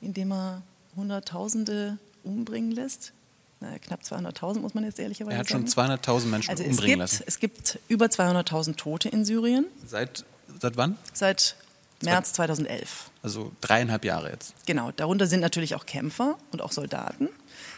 indem 0.00 0.32
er 0.32 0.62
Hunderttausende 0.96 1.98
umbringen 2.24 2.72
lässt? 2.72 3.12
naja, 3.60 3.78
knapp 3.78 4.00
200.000 4.00 4.60
muss 4.60 4.74
man 4.74 4.84
jetzt 4.84 4.98
ehrlicherweise 4.98 5.36
sagen. 5.36 5.64
Er 5.64 5.88
hat 5.88 6.00
schon 6.00 6.20
200.000 6.20 6.26
Menschen 6.26 6.50
also 6.50 6.64
umbringen 6.64 6.86
gibt, 6.86 6.98
lassen. 6.98 7.24
Es 7.26 7.38
gibt 7.38 7.78
über 7.88 8.06
200.000 8.06 8.76
Tote 8.76 9.10
in 9.10 9.24
Syrien. 9.24 9.66
Seit, 9.86 10.24
seit 10.60 10.76
wann? 10.76 10.96
Seit 11.12 11.56
März 12.02 12.32
2011. 12.34 13.10
Also 13.22 13.52
dreieinhalb 13.60 14.04
Jahre 14.04 14.30
jetzt. 14.30 14.54
Genau, 14.66 14.90
darunter 14.92 15.26
sind 15.26 15.40
natürlich 15.40 15.74
auch 15.74 15.86
Kämpfer 15.86 16.38
und 16.52 16.62
auch 16.62 16.72
Soldaten. 16.72 17.28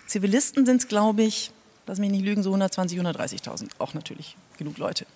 Zivilisten 0.06 0.66
sind 0.66 0.82
es, 0.82 0.88
glaube 0.88 1.22
ich, 1.22 1.50
lass 1.86 1.98
mich 1.98 2.10
nicht 2.10 2.24
lügen, 2.24 2.42
so 2.42 2.50
120, 2.50 2.98
130.000. 3.00 3.70
Auch 3.78 3.94
natürlich 3.94 4.36
genug 4.58 4.78
Leute. 4.78 5.06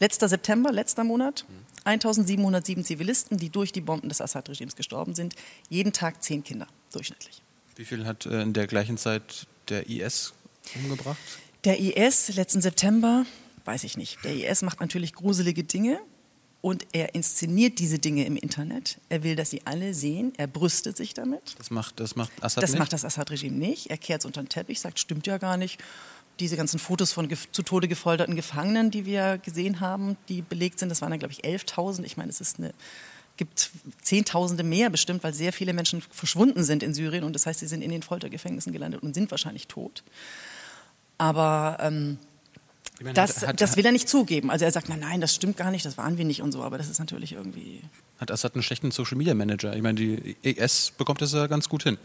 Letzter 0.00 0.28
September, 0.28 0.72
letzter 0.72 1.04
Monat, 1.04 1.44
1707 1.84 2.84
Zivilisten, 2.84 3.36
die 3.36 3.50
durch 3.50 3.70
die 3.70 3.82
Bomben 3.82 4.08
des 4.08 4.20
Assad-Regimes 4.20 4.74
gestorben 4.74 5.14
sind. 5.14 5.34
Jeden 5.68 5.92
Tag 5.92 6.22
zehn 6.22 6.42
Kinder, 6.42 6.66
durchschnittlich. 6.92 7.42
Wie 7.76 7.84
viel 7.84 8.06
hat 8.06 8.26
äh, 8.26 8.42
in 8.42 8.52
der 8.52 8.66
gleichen 8.66 8.96
Zeit 8.96 9.46
der 9.68 9.88
IS 9.88 10.32
umgebracht? 10.74 11.18
Der 11.64 11.78
IS 11.78 12.34
letzten 12.34 12.62
September, 12.62 13.26
weiß 13.66 13.84
ich 13.84 13.98
nicht. 13.98 14.24
Der 14.24 14.34
IS 14.34 14.62
macht 14.62 14.80
natürlich 14.80 15.12
gruselige 15.12 15.64
Dinge 15.64 16.00
und 16.62 16.86
er 16.92 17.14
inszeniert 17.14 17.78
diese 17.78 17.98
Dinge 17.98 18.26
im 18.26 18.36
Internet. 18.36 18.98
Er 19.08 19.22
will, 19.22 19.36
dass 19.36 19.50
sie 19.50 19.62
alle 19.64 19.94
sehen. 19.94 20.32
Er 20.36 20.46
brüstet 20.46 20.96
sich 20.96 21.14
damit. 21.14 21.54
Das 21.58 21.70
macht, 21.70 22.00
das 22.00 22.16
macht 22.16 22.32
Assad 22.42 22.62
das 22.62 22.70
nicht? 22.70 22.74
Das 22.74 22.78
macht 22.78 22.92
das 22.92 23.04
Assad-Regime 23.04 23.56
nicht. 23.56 23.90
Er 23.90 23.96
kehrt 23.96 24.20
es 24.20 24.26
unter 24.26 24.42
den 24.42 24.48
Teppich, 24.48 24.80
sagt, 24.80 24.98
stimmt 24.98 25.26
ja 25.26 25.38
gar 25.38 25.56
nicht. 25.56 25.80
Diese 26.38 26.56
ganzen 26.56 26.78
Fotos 26.78 27.12
von 27.12 27.28
zu 27.52 27.62
Tode 27.62 27.88
gefolterten 27.88 28.36
Gefangenen, 28.36 28.90
die 28.90 29.06
wir 29.06 29.38
gesehen 29.38 29.80
haben, 29.80 30.16
die 30.28 30.42
belegt 30.42 30.78
sind, 30.78 30.88
das 30.88 31.00
waren 31.02 31.10
dann, 31.10 31.18
glaube 31.18 31.32
ich, 31.32 31.44
11.000. 31.44 32.04
Ich 32.04 32.16
meine, 32.16 32.30
es 32.30 32.40
ist 32.40 32.58
eine 32.58 32.72
gibt 33.36 33.70
Zehntausende 34.02 34.62
mehr 34.62 34.90
bestimmt, 34.90 35.24
weil 35.24 35.32
sehr 35.32 35.54
viele 35.54 35.72
Menschen 35.72 36.02
verschwunden 36.02 36.62
sind 36.62 36.82
in 36.82 36.92
Syrien 36.92 37.24
und 37.24 37.32
das 37.32 37.46
heißt, 37.46 37.60
sie 37.60 37.66
sind 37.66 37.80
in 37.80 37.90
den 37.90 38.02
Foltergefängnissen 38.02 38.70
gelandet 38.70 39.02
und 39.02 39.14
sind 39.14 39.30
wahrscheinlich 39.30 39.66
tot. 39.66 40.02
Aber 41.16 41.78
ähm, 41.80 42.18
meine, 43.04 43.14
das, 43.14 43.46
hat, 43.46 43.60
das 43.60 43.76
will 43.76 43.86
er 43.86 43.92
nicht 43.92 44.08
zugeben. 44.08 44.50
Also 44.50 44.64
er 44.64 44.72
sagt, 44.72 44.88
nein, 44.88 45.00
nein, 45.00 45.20
das 45.20 45.34
stimmt 45.34 45.56
gar 45.56 45.70
nicht, 45.70 45.84
das 45.84 45.96
waren 45.96 46.18
wir 46.18 46.24
nicht 46.24 46.42
und 46.42 46.52
so, 46.52 46.62
aber 46.62 46.78
das 46.78 46.88
ist 46.88 46.98
natürlich 46.98 47.32
irgendwie. 47.32 47.80
Hat 48.18 48.30
Assad 48.30 48.54
einen 48.54 48.62
schlechten 48.62 48.90
Social 48.90 49.16
Media 49.16 49.34
Manager? 49.34 49.74
Ich 49.74 49.82
meine, 49.82 49.94
die 49.94 50.36
ES 50.42 50.92
bekommt 50.96 51.22
das 51.22 51.32
ja 51.32 51.46
ganz 51.46 51.68
gut 51.68 51.84
hin. 51.84 51.98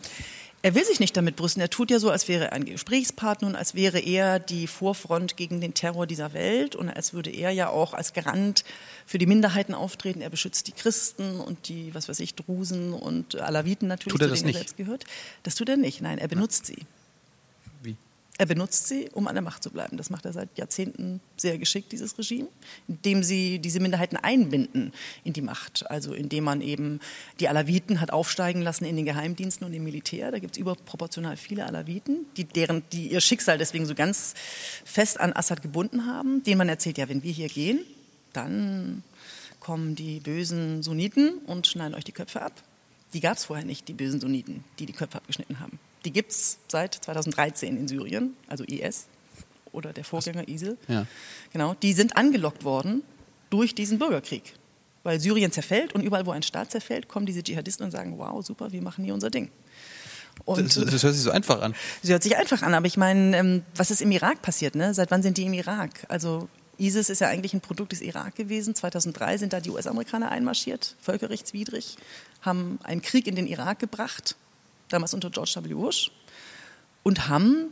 Er 0.65 0.73
will 0.73 0.83
sich 0.83 0.99
nicht 0.99 1.15
damit 1.15 1.35
brüsten. 1.35 1.61
Er 1.61 1.69
tut 1.69 1.91
ja 1.91 1.99
so, 1.99 2.09
als 2.09 2.27
wäre 2.27 2.45
er 2.45 2.53
ein 2.53 2.65
Gesprächspartner 2.65 3.49
und 3.49 3.55
als 3.55 3.75
wäre 3.75 3.99
er 3.99 4.39
die 4.39 4.65
Vorfront 4.65 5.37
gegen 5.37 5.61
den 5.61 5.75
Terror 5.75 6.07
dieser 6.07 6.33
Welt 6.33 6.75
und 6.75 6.89
als 6.89 7.13
würde 7.13 7.29
er 7.29 7.51
ja 7.51 7.69
auch 7.69 7.93
als 7.93 8.13
Garant 8.13 8.63
für 9.05 9.19
die 9.19 9.27
Minderheiten 9.27 9.75
auftreten. 9.75 10.21
Er 10.21 10.31
beschützt 10.31 10.65
die 10.65 10.71
Christen 10.71 11.39
und 11.39 11.67
die, 11.67 11.93
was 11.93 12.09
weiß 12.09 12.19
ich, 12.19 12.33
Drusen 12.33 12.93
und 12.93 13.39
Alawiten 13.39 13.87
natürlich, 13.87 14.13
tut 14.13 14.21
er 14.23 14.29
das 14.29 14.39
zu 14.39 14.45
denen 14.45 14.47
nicht? 14.47 14.55
er 14.55 14.59
selbst 14.61 14.77
gehört. 14.77 15.05
Das 15.43 15.53
tut 15.53 15.69
er 15.69 15.77
nicht. 15.77 16.01
Nein, 16.01 16.17
er 16.17 16.27
benutzt 16.27 16.65
sie. 16.65 16.79
Er 18.37 18.45
benutzt 18.45 18.89
sie, 18.89 19.09
um 19.13 19.27
an 19.27 19.35
der 19.35 19.41
Macht 19.41 19.63
zu 19.63 19.69
bleiben. 19.69 19.95
Das 19.95 20.09
macht 20.09 20.25
er 20.25 20.33
seit 20.33 20.57
Jahrzehnten 20.57 21.21
sehr 21.37 21.57
geschickt, 21.57 21.93
dieses 21.93 22.17
Regime, 22.17 22.49
indem 22.87 23.23
sie 23.23 23.59
diese 23.59 23.79
Minderheiten 23.79 24.17
einbinden 24.17 24.91
in 25.23 25.31
die 25.31 25.41
Macht. 25.41 25.89
Also 25.89 26.13
indem 26.13 26.43
man 26.43 26.59
eben 26.59 26.99
die 27.39 27.47
Alawiten 27.47 28.01
hat 28.01 28.11
aufsteigen 28.11 28.61
lassen 28.61 28.83
in 28.83 28.97
den 28.97 29.05
Geheimdiensten 29.05 29.65
und 29.65 29.73
im 29.73 29.85
Militär. 29.85 30.31
Da 30.31 30.39
gibt 30.39 30.57
es 30.57 30.59
überproportional 30.59 31.37
viele 31.37 31.65
Alawiten, 31.65 32.25
die, 32.35 32.43
deren, 32.43 32.83
die 32.91 33.07
ihr 33.07 33.21
Schicksal 33.21 33.57
deswegen 33.57 33.85
so 33.85 33.95
ganz 33.95 34.33
fest 34.83 35.17
an 35.19 35.31
Assad 35.31 35.61
gebunden 35.61 36.05
haben, 36.05 36.43
denen 36.43 36.57
man 36.57 36.67
erzählt, 36.67 36.97
ja, 36.97 37.07
wenn 37.07 37.23
wir 37.23 37.31
hier 37.31 37.47
gehen, 37.47 37.79
dann 38.33 39.03
kommen 39.61 39.95
die 39.95 40.19
bösen 40.19 40.83
Sunniten 40.83 41.37
und 41.47 41.67
schneiden 41.67 41.95
euch 41.95 42.03
die 42.03 42.11
Köpfe 42.11 42.41
ab. 42.41 42.53
Die 43.13 43.21
gab 43.21 43.37
es 43.37 43.45
vorher 43.45 43.65
nicht, 43.65 43.87
die 43.87 43.93
bösen 43.93 44.19
Sunniten, 44.19 44.65
die 44.77 44.85
die 44.85 44.93
Köpfe 44.93 45.17
abgeschnitten 45.17 45.61
haben. 45.61 45.79
Die 46.05 46.11
gibt 46.11 46.31
es 46.31 46.57
seit 46.67 46.95
2013 46.95 47.75
in 47.77 47.87
Syrien, 47.87 48.35
also 48.47 48.63
IS. 48.63 49.07
oder 49.71 49.91
der 49.91 50.05
Vorgänger 50.05 50.47
ISIL, 50.47 50.77
Ja. 50.87 51.05
genau, 51.51 51.73
die 51.73 51.91
sind 51.93 52.15
angelockt 52.15 52.63
worden 52.63 53.03
durch 53.49 53.75
diesen 53.75 53.99
Bürgerkrieg. 53.99 54.53
Weil 55.03 55.19
Syrien 55.19 55.51
zerfällt 55.51 55.93
und 55.93 56.01
überall, 56.01 56.25
wo 56.25 56.31
ein 56.31 56.43
Staat 56.43 56.71
zerfällt, 56.71 57.07
kommen 57.09 57.25
diese 57.25 57.43
Dschihadisten 57.43 57.85
und 57.85 57.91
sagen, 57.91 58.17
wow, 58.17 58.43
super, 58.45 58.71
wir 58.71 58.81
machen 58.81 59.03
hier 59.03 59.13
unser 59.13 59.29
Ding. 59.29 59.51
Das, 60.45 60.75
das 60.75 61.03
hört 61.03 61.13
sich 61.13 61.23
so 61.23 61.31
einfach 61.31 61.61
an. 61.61 61.75
Sie 62.01 62.11
hört 62.11 62.23
sich 62.23 62.35
einfach 62.37 62.61
an, 62.61 62.73
aber 62.73 62.85
ich 62.87 62.97
meine, 62.97 63.37
ähm, 63.37 63.63
was 63.75 63.91
ist 63.91 64.01
im 64.01 64.11
Irak 64.11 64.41
passiert? 64.41 64.75
Ne? 64.75 64.93
Seit 64.93 65.11
wann 65.11 65.21
sind 65.23 65.37
die 65.37 65.43
im 65.43 65.53
Irak? 65.53 66.05
Also 66.09 66.47
ISIS 66.77 67.09
ist 67.09 67.21
ja 67.21 67.27
eigentlich 67.29 67.53
ein 67.53 67.61
Produkt 67.61 67.91
des 67.93 68.01
Irak 68.01 68.35
gewesen. 68.35 68.75
2003 68.75 69.37
sind 69.37 69.53
da 69.53 69.59
die 69.61 69.69
US-Amerikaner 69.69 70.31
einmarschiert, 70.31 70.95
völkerrechtswidrig, 71.01 71.97
haben 72.41 72.79
einen 72.83 73.01
Krieg 73.01 73.27
in 73.27 73.35
den 73.35 73.47
Irak 73.47 73.79
gebracht, 73.79 74.35
damals 74.89 75.13
unter 75.13 75.29
George 75.29 75.53
W. 75.61 75.73
Bush, 75.73 76.11
und 77.03 77.27
haben 77.27 77.69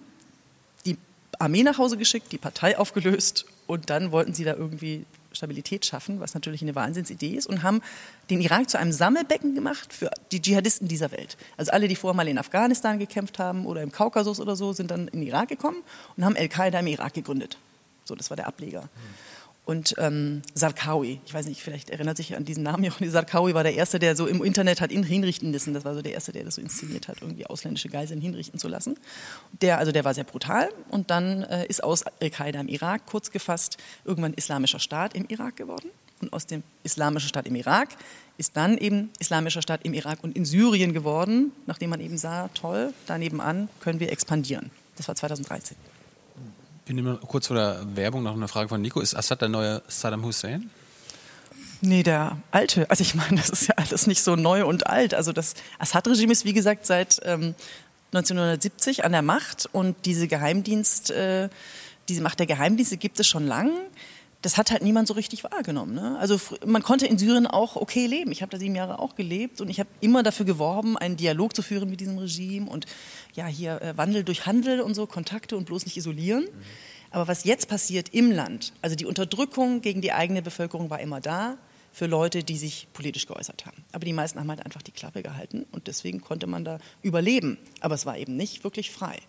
die 0.86 0.98
Armee 1.39 1.63
nach 1.63 1.77
Hause 1.77 1.98
geschickt, 1.98 2.32
die 2.32 2.38
Partei 2.38 2.77
aufgelöst 2.77 3.46
und 3.67 3.89
dann 3.89 4.12
wollten 4.12 4.34
sie 4.34 4.43
da 4.43 4.53
irgendwie 4.53 5.05
Stabilität 5.32 5.86
schaffen, 5.86 6.20
was 6.20 6.34
natürlich 6.36 6.62
eine 6.62 6.75
Wahnsinnsidee 6.75 7.36
ist, 7.36 7.48
und 7.48 7.63
haben 7.63 7.82
den 8.29 8.41
Irak 8.41 8.70
zu 8.70 8.77
einem 8.77 8.91
Sammelbecken 8.91 9.55
gemacht 9.55 9.91
für 9.91 10.12
die 10.32 10.41
Dschihadisten 10.41 10.88
dieser 10.88 11.12
Welt. 11.12 11.38
Also 11.58 11.72
alle, 11.72 11.88
die 11.88 11.96
vorher 11.96 12.15
mal 12.15 12.27
in 12.27 12.38
Afghanistan 12.38 13.00
gekämpft 13.00 13.39
haben 13.39 13.65
oder 13.65 13.82
im 13.82 13.91
Kaukasus 13.91 14.39
oder 14.39 14.55
so, 14.55 14.74
sind 14.74 14.91
dann 14.91 15.08
in 15.08 15.22
den 15.22 15.27
Irak 15.27 15.50
gekommen 15.50 15.77
und 16.15 16.25
haben 16.25 16.38
Al-Qaida 16.38 16.79
im 16.79 16.88
Irak 16.88 17.13
gegründet. 17.13 17.58
So, 18.05 18.15
das 18.15 18.29
war 18.29 18.38
der 18.38 18.48
Ableger. 18.48 18.89
Und 19.65 19.96
ähm, 19.98 20.41
Sarkawi, 20.55 21.22
ich 21.25 21.34
weiß 21.34 21.46
nicht, 21.46 21.62
vielleicht 21.62 21.89
erinnert 21.89 22.17
sich 22.17 22.36
an 22.36 22.43
diesen 22.43 22.63
Namen 22.63 22.84
Jochen 22.84 23.10
Sarkawi 23.10 23.53
war 23.53 23.63
der 23.63 23.75
Erste, 23.75 23.98
der 23.98 24.15
so 24.15 24.27
im 24.27 24.43
Internet 24.43 24.82
hat 24.82 24.91
ihn 24.91 25.03
hinrichten 25.03 25.53
lassen. 25.53 25.74
Das 25.74 25.86
war 25.86 25.96
so 25.96 26.01
der 26.01 26.13
Erste, 26.13 26.34
der 26.34 26.43
das 26.43 26.55
so 26.55 26.62
inszeniert 26.62 27.08
hat, 27.08 27.22
irgendwie 27.22 27.46
ausländische 27.46 27.88
Geiseln 27.88 28.20
hinrichten 28.20 28.60
zu 28.60 28.67
lassen. 28.67 28.98
Der, 29.62 29.77
also 29.77 29.93
der 29.93 30.03
war 30.03 30.13
sehr 30.13 30.25
brutal 30.25 30.70
und 30.89 31.10
dann 31.10 31.43
äh, 31.43 31.65
ist 31.67 31.82
aus 31.82 32.03
Al-Qaida 32.03 32.60
im 32.60 32.67
Irak, 32.67 33.05
kurz 33.05 33.32
gefasst, 33.32 33.77
irgendwann 34.03 34.34
Islamischer 34.34 34.79
Staat 34.79 35.15
im 35.15 35.25
Irak 35.29 35.55
geworden. 35.55 35.89
Und 36.20 36.34
aus 36.34 36.46
dem 36.46 36.63
Islamischen 36.84 37.29
Staat 37.29 37.48
im 37.48 37.55
Irak 37.55 37.89
ist 38.38 38.58
dann 38.58 38.77
eben 38.77 39.12
Islamischer 39.20 39.62
Staat 39.62 39.86
im 39.86 39.93
Irak 39.93 40.20
und 40.24 40.36
in 40.36 40.43
Syrien 40.43 40.91
geworden, 40.91 41.53
nachdem 41.67 41.89
man 41.89 42.01
eben 42.01 42.17
sah, 42.17 42.50
toll, 42.50 42.93
da 43.08 43.17
nebenan 43.17 43.70
können 43.79 44.01
wir 44.01 44.12
expandieren. 44.12 44.72
Das 44.98 45.08
war 45.08 45.15
2013. 45.15 45.77
Wir 46.85 46.95
nehmen 46.95 47.17
kurz 47.21 47.47
vor 47.47 47.55
der 47.55 47.95
Werbung 47.95 48.23
noch 48.23 48.33
eine 48.33 48.47
Frage 48.47 48.67
von 48.67 48.81
Nico. 48.81 48.99
Ist 48.99 49.15
Assad 49.15 49.41
der 49.41 49.49
neue 49.49 49.81
Saddam 49.87 50.25
Hussein? 50.25 50.69
Nee, 51.79 52.03
der 52.03 52.37
alte. 52.51 52.89
Also 52.89 53.01
ich 53.01 53.15
meine, 53.15 53.37
das 53.37 53.49
ist 53.49 53.67
ja 53.67 53.75
alles 53.77 54.07
nicht 54.07 54.21
so 54.21 54.35
neu 54.35 54.65
und 54.65 54.87
alt. 54.87 55.13
Also 55.13 55.31
das 55.31 55.53
Assad-Regime 55.79 56.31
ist, 56.31 56.45
wie 56.45 56.53
gesagt, 56.53 56.85
seit 56.85 57.21
ähm, 57.23 57.55
1970 58.13 59.05
an 59.05 59.11
der 59.11 59.21
Macht 59.21 59.67
und 59.71 59.95
diese 60.05 60.27
Geheimdienst, 60.27 61.11
äh, 61.11 61.49
diese 62.09 62.21
Macht 62.21 62.39
der 62.39 62.47
Geheimdienste 62.47 62.97
gibt 62.97 63.19
es 63.19 63.27
schon 63.27 63.47
lang. 63.47 63.71
Das 64.43 64.57
hat 64.57 64.69
halt 64.69 64.83
niemand 64.83 65.07
so 65.07 65.15
richtig 65.15 65.43
wahrgenommen. 65.43 65.95
Ne? 65.95 66.17
Also 66.19 66.39
man 66.65 66.83
konnte 66.83 67.07
in 67.07 67.17
Syrien 67.17 67.47
auch 67.47 67.75
okay 67.75 68.05
leben. 68.05 68.31
Ich 68.31 68.41
habe 68.41 68.51
da 68.51 68.59
sieben 68.59 68.75
Jahre 68.75 69.00
auch 69.00 69.15
gelebt 69.15 69.59
und 69.62 69.69
ich 69.69 69.79
habe 69.79 69.89
immer 70.00 70.21
dafür 70.21 70.45
geworben, 70.45 70.97
einen 70.97 71.17
Dialog 71.17 71.55
zu 71.55 71.62
führen 71.62 71.89
mit 71.89 72.00
diesem 72.00 72.17
Regime 72.19 72.69
und 72.69 72.85
ja 73.33 73.47
hier 73.47 73.81
äh, 73.81 73.97
Wandel 73.97 74.23
durch 74.23 74.45
Handel 74.45 74.81
und 74.81 74.93
so 74.93 75.07
Kontakte 75.07 75.57
und 75.57 75.65
bloß 75.65 75.85
nicht 75.85 75.97
isolieren. 75.97 76.47
Aber 77.09 77.27
was 77.27 77.43
jetzt 77.43 77.67
passiert 77.67 78.09
im 78.13 78.31
Land, 78.31 78.73
also 78.81 78.95
die 78.95 79.05
Unterdrückung 79.05 79.81
gegen 79.81 80.01
die 80.01 80.12
eigene 80.12 80.41
Bevölkerung 80.41 80.89
war 80.89 81.00
immer 81.00 81.21
da 81.21 81.57
für 81.93 82.07
Leute, 82.07 82.43
die 82.43 82.57
sich 82.57 82.88
politisch 82.91 83.27
geäußert 83.27 83.67
haben. 83.67 83.77
Aber 83.91 84.03
die 84.03 84.13
meisten 84.13 84.39
haben 84.39 84.50
halt 84.50 84.65
einfach 84.65 84.81
die 84.81 84.91
Klappe 84.91 85.21
gehalten 85.21 85.65
und 85.71 85.88
deswegen 85.88 86.21
konnte 86.21 86.47
man 86.47 86.65
da 86.65 86.79
überleben. 87.03 87.59
Aber 87.81 87.95
es 87.95 88.05
war 88.05 88.17
eben 88.17 88.35
nicht 88.35 88.63
wirklich 88.63 88.91
frei. 88.91 89.19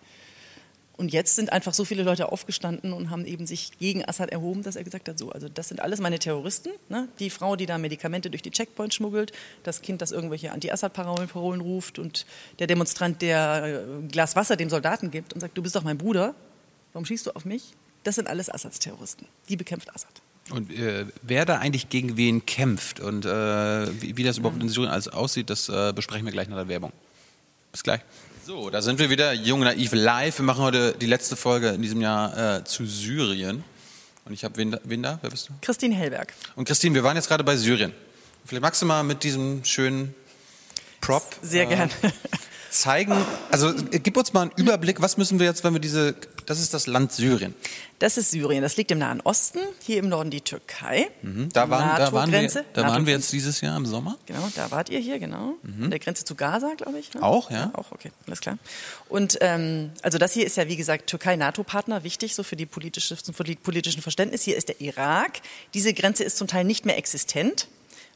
Und 0.97 1.13
jetzt 1.13 1.35
sind 1.35 1.53
einfach 1.53 1.75
so 1.75 1.85
viele 1.85 2.05
Leute 2.05 2.31
aufgestanden 2.31 2.93
und 2.93 3.11
haben 3.11 3.25
eben 3.25 3.47
sich 3.47 3.73
gegen 3.79 4.05
Assad 4.05 4.31
erhoben, 4.31 4.63
dass 4.63 4.77
er 4.77 4.85
gesagt 4.85 5.09
hat, 5.09 5.19
so, 5.19 5.33
also 5.33 5.49
das 5.49 5.69
sind 5.69 5.81
alles 5.81 6.01
meine 6.01 6.21
Terroristen. 6.21 6.71
Ne? 6.89 7.09
Die 7.19 7.31
Frau, 7.31 7.57
die 7.57 7.67
da 7.67 7.79
Medikamente 7.79 8.31
durch 8.31 8.43
die 8.43 8.53
Checkpoint 8.53 8.95
schmuggelt, 8.95 9.33
das 9.65 9.83
Kind, 9.83 10.03
das 10.03 10.13
irgendwelche 10.13 10.53
Anti-Assad-Parolen 10.53 11.29
Parolen 11.29 11.61
ruft 11.61 11.99
und 11.99 12.27
der 12.61 12.69
Demonstrant, 12.69 13.23
der 13.23 13.65
äh, 13.65 14.03
ein 14.03 14.09
Glas 14.09 14.37
Wasser 14.37 14.57
dem 14.57 14.71
Soldaten 14.71 15.11
gibt 15.11 15.33
und 15.33 15.41
sagt, 15.41 15.59
du 15.59 15.63
bist 15.63 15.75
doch 15.75 15.83
mein 15.83 15.99
Bruder, 15.99 16.35
warum 16.93 17.05
schießt 17.05 17.27
du 17.27 17.33
auf 17.33 17.45
mich? 17.45 17.75
Das 18.05 18.15
sind 18.15 18.29
alles 18.29 18.49
Assads 18.49 18.79
Terroristen. 18.79 19.27
Die 19.49 19.57
bekämpft 19.57 19.93
Assad. 19.93 20.13
Und 20.51 20.71
äh, 20.73 21.07
wer 21.23 21.45
da 21.45 21.59
eigentlich 21.59 21.89
gegen 21.89 22.17
wen 22.17 22.47
kämpft 22.47 23.01
und 23.01 23.25
äh, 23.25 23.31
wie, 24.01 24.17
wie 24.17 24.23
das 24.23 24.39
überhaupt 24.39 24.63
in 24.63 24.69
Syrien 24.69 24.93
alles 24.93 25.09
aussieht, 25.09 25.51
das 25.51 25.69
äh, 25.69 25.93
besprechen 25.93 26.25
wir 26.25 26.33
gleich 26.33 26.49
nach 26.49 26.57
der 26.59 26.69
Werbung. 26.69 26.93
Bis 27.73 27.83
gleich. 27.83 28.03
So, 28.47 28.69
da 28.69 28.83
sind 28.83 28.99
wir 28.99 29.09
wieder, 29.09 29.33
Jung 29.33 29.61
Naiv 29.61 29.95
live. 29.95 30.39
Wir 30.39 30.45
machen 30.45 30.63
heute 30.63 30.95
die 31.01 31.07
letzte 31.07 31.35
Folge 31.35 31.71
in 31.71 31.81
diesem 31.81 32.03
Jahr 32.03 32.59
äh, 32.59 32.65
zu 32.65 32.85
Syrien. 32.85 33.65
Und 34.27 34.35
ich 34.35 34.45
habe 34.45 34.59
wen, 34.59 34.77
wen 34.85 35.03
da? 35.03 35.19
Wer 35.23 35.31
bist 35.31 35.49
du? 35.49 35.55
Christine 35.63 35.95
Hellberg. 35.95 36.35
Und 36.55 36.67
Christine, 36.67 36.95
wir 36.95 37.03
waren 37.03 37.17
jetzt 37.17 37.29
gerade 37.29 37.43
bei 37.43 37.57
Syrien. 37.57 37.95
Vielleicht 38.45 38.61
magst 38.61 38.83
du 38.83 38.87
mal 38.87 39.03
mit 39.03 39.25
diesem 39.25 39.65
schönen 39.65 40.15
Prop 41.01 41.23
Sehr 41.41 41.65
äh, 41.65 41.75
gern. 41.75 41.91
Zeigen. 42.75 43.15
Also 43.51 43.71
äh, 43.71 43.99
gib 43.99 44.17
uns 44.17 44.33
mal 44.33 44.43
einen 44.43 44.51
Überblick. 44.57 45.01
Was 45.01 45.17
müssen 45.17 45.39
wir 45.39 45.47
jetzt, 45.47 45.65
wenn 45.65 45.73
wir 45.73 45.81
diese? 45.81 46.15
Das 46.47 46.61
ist 46.61 46.75
das 46.75 46.87
Land 46.87 47.13
Syrien. 47.13 47.55
Das 47.99 48.19
ist 48.19 48.31
Syrien. 48.31 48.63
Das 48.63 48.77
liegt 48.77 48.91
im 48.91 48.99
Nahen 48.99 49.21
Osten. 49.23 49.61
Hier 49.83 49.99
im 49.99 50.09
Norden 50.09 50.31
die 50.31 50.43
Türkei. 50.43 51.09
Mhm. 51.23 51.49
Da 51.53 51.71
waren, 51.71 51.97
da 51.97 52.13
waren 52.13 52.31
wir, 52.31 52.43
NATO-Grenze. 52.43 52.65
da 52.75 52.83
waren 52.83 53.07
wir 53.07 53.15
jetzt 53.15 53.33
dieses 53.33 53.61
Jahr 53.63 53.77
im 53.77 53.87
Sommer. 53.87 54.19
Genau, 54.27 54.47
da 54.55 54.71
wart 54.71 54.91
ihr 54.91 54.99
hier, 54.99 55.19
genau. 55.19 55.55
An 55.65 55.91
der 55.91 55.99
Grenze 55.99 56.25
zu 56.25 56.35
Gaza, 56.35 56.75
glaube 56.77 56.99
ich. 56.99 57.15
Ne? 57.15 57.23
Auch, 57.23 57.51
ja. 57.51 57.71
Auch, 57.73 57.93
okay, 57.93 58.11
alles 58.27 58.41
klar. 58.41 58.59
Und 59.09 59.39
ähm, 59.41 59.91
also 60.03 60.19
das 60.19 60.33
hier 60.33 60.45
ist 60.45 60.57
ja, 60.57 60.69
wie 60.69 60.77
gesagt, 60.77 61.09
Türkei-NATO-Partner, 61.09 62.05
wichtig 62.05 62.35
so 62.35 62.43
für 62.43 62.57
die 62.57 62.67
politische, 62.67 63.17
zum 63.17 63.35
politischen 63.35 64.03
Verständnis. 64.03 64.43
Hier 64.43 64.57
ist 64.57 64.69
der 64.69 64.81
Irak. 64.81 65.41
Diese 65.73 65.95
Grenze 65.95 66.25
ist 66.25 66.37
zum 66.37 66.49
Teil 66.49 66.65
nicht 66.65 66.85
mehr 66.85 66.99
existent, 66.99 67.69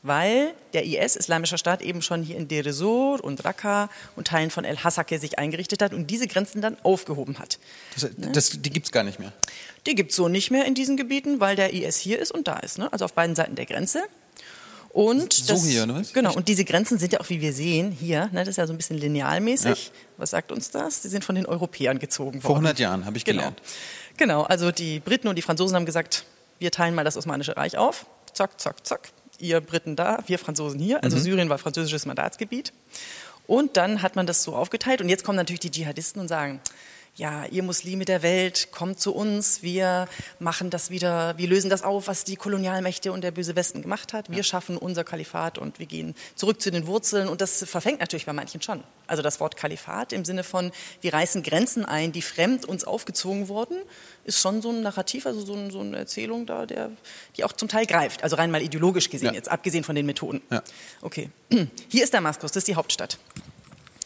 weil 0.09 0.53
der 0.73 0.85
IS, 0.85 1.15
Islamischer 1.17 1.59
Staat, 1.59 1.83
eben 1.83 2.03
schon 2.03 2.23
hier 2.23 2.37
in 2.37 2.49
Deir 2.49 2.67
ez-Zor 2.67 3.23
und 3.23 3.45
Raqqa 3.45 3.88
und 4.17 4.27
Teilen 4.27 4.50
von 4.50 4.65
El-Hasake 4.65 5.19
sich 5.19 5.38
eingerichtet 5.38 5.83
hat 5.83 5.95
und 5.95 6.09
diese 6.09 6.27
Grenzen 6.27 6.61
dann 6.61 6.77
aufgehoben 6.83 7.38
hat. 7.38 7.59
Das, 7.95 8.11
das, 8.17 8.50
die 8.61 8.71
gibt's 8.71 8.91
gar 8.91 9.05
nicht 9.05 9.19
mehr. 9.21 9.33
Die 9.87 9.95
gibt 9.95 10.11
es 10.11 10.17
so 10.17 10.29
nicht 10.29 10.50
mehr 10.50 10.65
in 10.65 10.75
diesen 10.75 10.97
Gebieten, 10.97 11.38
weil 11.41 11.55
der 11.55 11.73
IS 11.73 11.97
hier 11.99 12.19
ist 12.19 12.33
und 12.33 12.49
da 12.49 12.59
ist, 12.59 12.79
ne? 12.79 12.93
also 12.93 13.05
auf 13.05 13.12
beiden 13.12 13.37
Seiten 13.37 13.55
der 13.55 13.67
Grenze. 13.67 14.03
Und 14.91 15.33
So 15.33 15.53
das, 15.53 15.67
hier, 15.67 15.87
was? 15.88 16.12
Genau, 16.12 16.33
und 16.35 16.49
diese 16.49 16.65
Grenzen 16.65 16.99
sind 16.99 17.12
ja 17.12 17.21
auch, 17.21 17.29
wie 17.29 17.41
wir 17.41 17.53
sehen, 17.53 17.93
hier, 17.93 18.31
ne, 18.33 18.41
das 18.41 18.49
ist 18.49 18.57
ja 18.57 18.67
so 18.67 18.73
ein 18.73 18.79
bisschen 18.79 18.97
linealmäßig. 18.97 19.87
Ja. 19.87 19.93
Was 20.17 20.31
sagt 20.31 20.50
uns 20.50 20.71
das? 20.71 21.03
Die 21.03 21.09
sind 21.09 21.25
von 21.25 21.35
den 21.35 21.47
Europäern 21.47 21.99
gezogen 21.99 22.37
worden. 22.37 22.41
Vor 22.43 22.57
100 22.57 22.79
Jahren 22.79 23.05
habe 23.05 23.17
ich 23.19 23.25
Genau. 23.25 23.38
gelernt. 23.43 23.62
Genau, 24.17 24.43
also 24.45 24.73
die 24.73 24.99
Briten 24.99 25.29
und 25.29 25.37
die 25.37 25.43
Franzosen 25.43 25.77
haben 25.77 25.87
gesagt, 25.87 26.25
wir 26.59 26.71
teilen 26.71 26.95
mal 26.95 27.05
das 27.05 27.17
Osmanische 27.17 27.57
Reich 27.57 27.77
auf. 27.77 28.07
Zack, 28.33 28.61
zack, 28.61 28.85
zack. 28.87 29.11
Ihr 29.38 29.61
Briten 29.61 29.97
da, 29.97 30.18
wir 30.26 30.38
Franzosen 30.38 30.80
hier. 30.80 30.97
Mhm. 30.97 31.04
Also 31.04 31.18
Syrien 31.18 31.49
war 31.49 31.59
französisches 31.59 32.07
Mandatsgebiet. 32.07 32.73
Und 33.47 33.76
dann 33.76 34.02
hat 34.02 34.14
man 34.14 34.26
das 34.26 34.42
so 34.42 34.54
aufgeteilt. 34.54 35.00
Und 35.00 35.09
jetzt 35.09 35.25
kommen 35.25 35.37
natürlich 35.37 35.61
die 35.61 35.71
Dschihadisten 35.71 36.21
und 36.21 36.28
sagen, 36.28 36.61
ja, 37.19 37.47
ihr 37.47 37.65
Muslime 37.65 38.05
der 38.05 38.23
Welt, 38.23 38.69
kommt 38.71 39.01
zu 39.01 39.13
uns, 39.13 39.61
wir 39.61 40.07
machen 40.39 40.71
das 40.71 40.89
wieder, 40.91 41.37
wir 41.37 41.49
lösen 41.49 41.69
das 41.69 41.83
auf, 41.83 42.07
was 42.07 42.23
die 42.23 42.37
Kolonialmächte 42.37 43.11
und 43.11 43.23
der 43.23 43.33
böse 43.33 43.57
Westen 43.57 43.83
gemacht 43.83 44.13
hat. 44.13 44.31
Wir 44.31 44.45
schaffen 44.45 44.77
unser 44.77 45.03
Kalifat 45.03 45.59
und 45.59 45.81
wir 45.81 45.87
gehen 45.87 46.15
zurück 46.37 46.63
zu 46.63 46.71
den 46.71 46.87
Wurzeln. 46.87 47.29
Und 47.29 47.41
das 47.41 47.65
verfängt 47.69 47.99
natürlich 47.99 48.25
bei 48.27 48.33
manchen 48.33 48.63
schon. 48.63 48.85
Also 49.09 49.21
das 49.21 49.41
Wort 49.41 49.57
Kalifat 49.57 50.13
im 50.13 50.25
Sinne 50.25 50.45
von, 50.45 50.71
wir 51.01 51.13
reißen 51.13 51.43
Grenzen 51.43 51.85
ein, 51.85 52.13
die 52.13 52.23
fremd 52.23 52.65
uns 52.65 52.85
aufgezwungen 52.85 53.49
wurden, 53.49 53.79
ist 54.25 54.39
schon 54.39 54.63
so 54.63 54.71
ein 54.71 54.83
Narrativ, 54.83 55.27
also 55.27 55.41
so, 55.45 55.55
ein, 55.55 55.73
so 55.73 55.81
eine 55.81 55.97
Erzählung 55.97 56.47
da, 56.47 56.67
der, 56.67 56.93
die 57.37 57.43
auch 57.43 57.53
zum 57.53 57.69
Teil 57.69 57.87
greift. 57.87 58.23
Also 58.23 58.37
rein 58.37 58.53
mal 58.53 58.63
ideologisch 58.63 59.11
gesehen 59.11 59.31
Ja. 59.31 59.33
jetzt, 59.33 59.51
abgesehen 59.51 59.83
von 59.83 59.97
den 59.97 60.07
Methoden. 60.07 60.41
Ja. 60.53 60.63
Okay. 61.03 61.31
Hier 61.89 62.05
ist 62.05 62.15
Damaskus, 62.15 62.53
das 62.53 62.59
ist 62.61 62.69
die 62.69 62.77
Hauptstadt. 62.77 63.19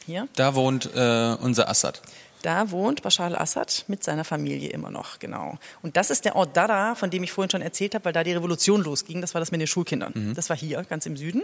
Hier. 0.07 0.29
Da 0.35 0.55
wohnt 0.55 0.89
äh, 0.95 1.37
unser 1.41 1.69
Assad. 1.69 2.01
Da 2.43 2.71
wohnt 2.71 3.03
Bashar 3.03 3.27
al-Assad 3.27 3.85
mit 3.89 4.03
seiner 4.03 4.25
Familie 4.25 4.71
immer 4.71 4.91
noch, 4.91 5.19
genau. 5.19 5.59
Und 5.83 5.97
das 5.97 6.11
ist 6.11 6.25
der 6.25 6.37
Ort 6.37 6.57
Dara, 6.57 6.95
von 6.95 7.11
dem 7.11 7.23
ich 7.23 7.33
vorhin 7.33 7.51
schon 7.51 7.63
erzählt 7.63 7.95
habe, 7.95 8.05
weil 8.07 8.13
da 8.13 8.25
die 8.25 8.33
Revolution 8.33 8.83
losging. 8.83 9.21
Das 9.21 9.35
war 9.35 9.41
das 9.41 9.53
mit 9.53 9.61
den 9.61 9.69
Schulkindern. 9.69 10.35
Das 10.35 10.51
war 10.51 10.57
hier, 10.57 10.83
ganz 10.83 11.07
im 11.07 11.17
Süden. 11.17 11.43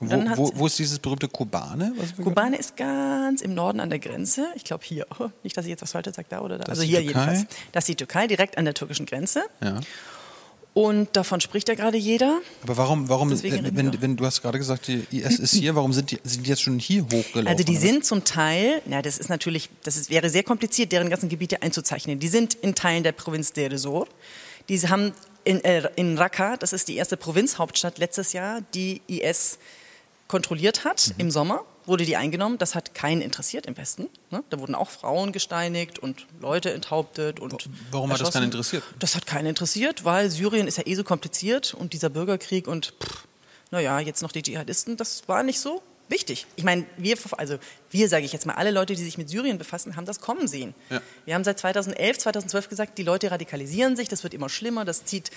Und 0.00 0.10
Wo, 0.10 0.36
wo, 0.36 0.52
wo 0.54 0.66
ist 0.66 0.78
dieses 0.78 1.00
berühmte 1.00 1.28
Kobane? 1.28 1.92
Kobane 2.22 2.56
ist 2.56 2.76
ganz 2.76 3.42
im 3.42 3.54
Norden 3.54 3.80
an 3.80 3.90
der 3.90 3.98
Grenze. 3.98 4.46
Ich 4.54 4.62
glaube 4.62 4.84
hier. 4.84 5.06
Nicht, 5.42 5.56
dass 5.56 5.64
ich 5.64 5.70
jetzt 5.70 5.82
was 5.82 5.92
falsches 5.92 6.14
sage, 6.14 6.28
da 6.30 6.40
oder 6.40 6.56
da. 6.56 6.64
Das 6.64 6.78
also 6.78 6.82
hier 6.82 7.02
Türkei? 7.02 7.20
jedenfalls. 7.20 7.46
Das 7.72 7.82
ist 7.82 7.88
die 7.88 7.96
Türkei, 7.96 8.26
direkt 8.28 8.58
an 8.58 8.64
der 8.64 8.74
türkischen 8.74 9.06
Grenze. 9.06 9.42
Ja. 9.60 9.80
Und 10.78 11.08
davon 11.16 11.40
spricht 11.40 11.68
ja 11.68 11.74
gerade 11.74 11.98
jeder. 11.98 12.40
Aber 12.62 12.76
warum, 12.76 13.08
warum 13.08 13.30
wenn, 13.42 14.00
wenn 14.00 14.16
du 14.16 14.24
hast 14.24 14.42
gerade 14.42 14.58
gesagt, 14.58 14.86
die 14.86 15.02
IS 15.10 15.40
ist 15.40 15.54
hier, 15.54 15.74
warum 15.74 15.92
sind 15.92 16.12
die, 16.12 16.20
sind 16.22 16.46
die 16.46 16.50
jetzt 16.50 16.62
schon 16.62 16.78
hier 16.78 17.02
hochgelaufen? 17.02 17.48
Also 17.48 17.64
die 17.64 17.76
sind 17.76 18.04
zum 18.04 18.22
Teil, 18.22 18.80
na 18.86 19.02
das 19.02 19.18
ist 19.18 19.28
natürlich, 19.28 19.70
das 19.82 19.96
ist, 19.96 20.08
wäre 20.08 20.30
sehr 20.30 20.44
kompliziert, 20.44 20.92
deren 20.92 21.10
ganzen 21.10 21.28
Gebiete 21.28 21.62
einzuzeichnen. 21.62 22.20
Die 22.20 22.28
sind 22.28 22.54
in 22.54 22.76
Teilen 22.76 23.02
der 23.02 23.10
Provinz 23.10 23.52
Deir 23.52 23.72
ez-Zor. 23.72 24.06
Die 24.68 24.78
haben 24.78 25.12
in, 25.42 25.64
äh, 25.64 25.90
in 25.96 26.16
Raqqa, 26.16 26.56
das 26.56 26.72
ist 26.72 26.86
die 26.86 26.94
erste 26.94 27.16
Provinzhauptstadt 27.16 27.98
letztes 27.98 28.32
Jahr, 28.32 28.60
die 28.72 29.02
IS 29.08 29.58
kontrolliert 30.28 30.84
hat 30.84 31.08
Mhm. 31.08 31.14
im 31.22 31.30
Sommer. 31.32 31.64
Wurde 31.88 32.04
die 32.04 32.16
eingenommen. 32.16 32.58
Das 32.58 32.74
hat 32.74 32.94
keinen 32.94 33.20
interessiert 33.20 33.66
im 33.66 33.76
Westen. 33.76 34.08
Ne? 34.30 34.44
Da 34.50 34.60
wurden 34.60 34.74
auch 34.74 34.90
Frauen 34.90 35.32
gesteinigt 35.32 35.98
und 35.98 36.26
Leute 36.40 36.72
enthauptet. 36.72 37.40
Und 37.40 37.68
Warum 37.90 38.12
hat 38.12 38.20
das 38.20 38.32
keinen 38.32 38.44
interessiert? 38.44 38.84
Das 38.98 39.16
hat 39.16 39.26
keinen 39.26 39.46
interessiert, 39.46 40.04
weil 40.04 40.30
Syrien 40.30 40.66
ist 40.68 40.78
ja 40.78 40.86
eh 40.86 40.94
so 40.94 41.04
kompliziert 41.04 41.74
und 41.74 41.92
dieser 41.92 42.10
Bürgerkrieg 42.10 42.68
und 42.68 42.94
naja, 43.70 43.98
jetzt 44.00 44.22
noch 44.22 44.32
die 44.32 44.42
Dschihadisten, 44.42 44.96
das 44.96 45.28
war 45.28 45.42
nicht 45.42 45.60
so 45.60 45.82
wichtig. 46.08 46.46
Ich 46.56 46.64
meine, 46.64 46.84
wir, 46.96 47.16
also 47.36 47.58
wir 47.90 48.08
sage 48.08 48.24
ich 48.24 48.32
jetzt 48.32 48.46
mal, 48.46 48.54
alle 48.54 48.70
Leute, 48.70 48.94
die 48.94 49.04
sich 49.04 49.18
mit 49.18 49.28
Syrien 49.28 49.58
befassen, 49.58 49.96
haben 49.96 50.06
das 50.06 50.20
kommen 50.20 50.48
sehen. 50.48 50.74
Ja. 50.90 51.00
Wir 51.24 51.34
haben 51.34 51.44
seit 51.44 51.58
2011, 51.58 52.18
2012 52.18 52.68
gesagt, 52.68 52.98
die 52.98 53.02
Leute 53.02 53.30
radikalisieren 53.30 53.96
sich, 53.96 54.08
das 54.08 54.22
wird 54.22 54.34
immer 54.34 54.48
schlimmer, 54.48 54.84
das 54.84 55.04
zieht 55.04 55.30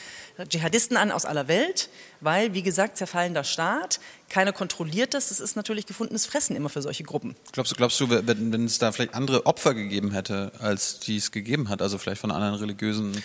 Dschihadisten 0.48 0.98
an 0.98 1.12
aus 1.12 1.26
aller 1.26 1.48
Welt, 1.48 1.90
weil, 2.20 2.54
wie 2.54 2.62
gesagt, 2.62 2.98
zerfallender 2.98 3.44
Staat, 3.44 4.00
keiner 4.30 4.54
kontrolliert 4.54 5.14
das, 5.14 5.30
das 5.30 5.40
ist 5.40 5.56
natürlich 5.56 5.86
gefundenes 5.86 6.26
Fressen 6.26 6.56
immer 6.56 6.70
für 6.70 6.82
solche 6.82 7.04
Gruppen. 7.04 7.36
Glaubst 7.52 7.72
du, 7.72 7.76
glaubst 7.76 8.00
du 8.00 8.10
wenn, 8.10 8.54
wenn 8.54 8.66
es 8.66 8.80
da 8.80 8.92
vielleicht 8.92 9.14
andere 9.14 9.46
Opfer 9.46 9.74
gegeben 9.74 10.12
hätte, 10.12 10.52
als 10.60 11.00
die 11.00 11.18
es 11.18 11.32
gegeben 11.32 11.70
hat, 11.70 11.82
also 11.82 11.98
vielleicht 11.98 12.22
von 12.22 12.32
anderen 12.32 12.56
religiösen 12.56 13.22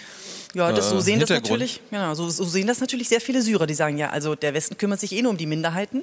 ja, 0.54 0.72
das, 0.72 0.90
so 0.90 0.98
äh, 0.98 1.02
sehen 1.02 1.20
das 1.20 1.28
natürlich, 1.28 1.80
genau, 1.90 2.14
so, 2.14 2.30
so, 2.30 2.44
sehen 2.44 2.66
das 2.66 2.80
natürlich 2.80 3.08
sehr 3.08 3.20
viele 3.20 3.42
Syrer, 3.42 3.66
die 3.66 3.74
sagen, 3.74 3.98
ja, 3.98 4.10
also 4.10 4.34
der 4.34 4.54
Westen 4.54 4.78
kümmert 4.78 5.00
sich 5.00 5.12
eh 5.12 5.22
nur 5.22 5.32
um 5.32 5.36
die 5.36 5.46
Minderheiten 5.46 6.02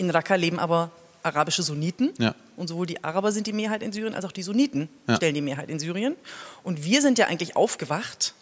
in 0.00 0.10
Raqqa 0.10 0.34
leben 0.34 0.58
aber 0.58 0.90
arabische 1.22 1.62
Sunniten. 1.62 2.12
Ja. 2.18 2.34
Und 2.56 2.68
sowohl 2.68 2.86
die 2.86 3.04
Araber 3.04 3.32
sind 3.32 3.46
die 3.46 3.52
Mehrheit 3.52 3.82
in 3.82 3.92
Syrien 3.92 4.14
als 4.14 4.24
auch 4.24 4.32
die 4.32 4.42
Sunniten 4.42 4.88
ja. 5.06 5.16
stellen 5.16 5.34
die 5.34 5.42
Mehrheit 5.42 5.68
in 5.68 5.78
Syrien. 5.78 6.16
Und 6.62 6.84
wir 6.84 7.02
sind 7.02 7.18
ja 7.18 7.26
eigentlich 7.26 7.56
aufgewacht, 7.56 8.34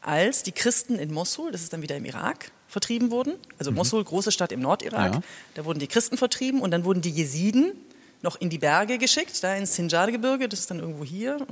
als 0.00 0.42
die 0.42 0.50
Christen 0.52 0.98
in 0.98 1.12
Mosul, 1.12 1.52
das 1.52 1.62
ist 1.62 1.72
dann 1.72 1.82
wieder 1.82 1.96
im 1.96 2.04
Irak, 2.04 2.50
vertrieben 2.66 3.12
wurden. 3.12 3.34
Also 3.58 3.70
mhm. 3.70 3.78
Mosul, 3.78 4.02
große 4.02 4.32
Stadt 4.32 4.50
im 4.50 4.60
Nordirak. 4.60 5.14
Ja. 5.14 5.22
Da 5.54 5.64
wurden 5.64 5.78
die 5.78 5.86
Christen 5.86 6.16
vertrieben 6.16 6.60
und 6.60 6.72
dann 6.72 6.84
wurden 6.84 7.00
die 7.00 7.10
Jesiden 7.10 7.72
noch 8.22 8.40
in 8.40 8.50
die 8.50 8.58
Berge 8.58 8.98
geschickt, 8.98 9.42
da 9.42 9.54
ins 9.54 9.76
Sinjar-Gebirge, 9.76 10.48
das 10.48 10.60
ist 10.60 10.70
dann 10.70 10.80
irgendwo 10.80 11.04
hier. 11.04 11.44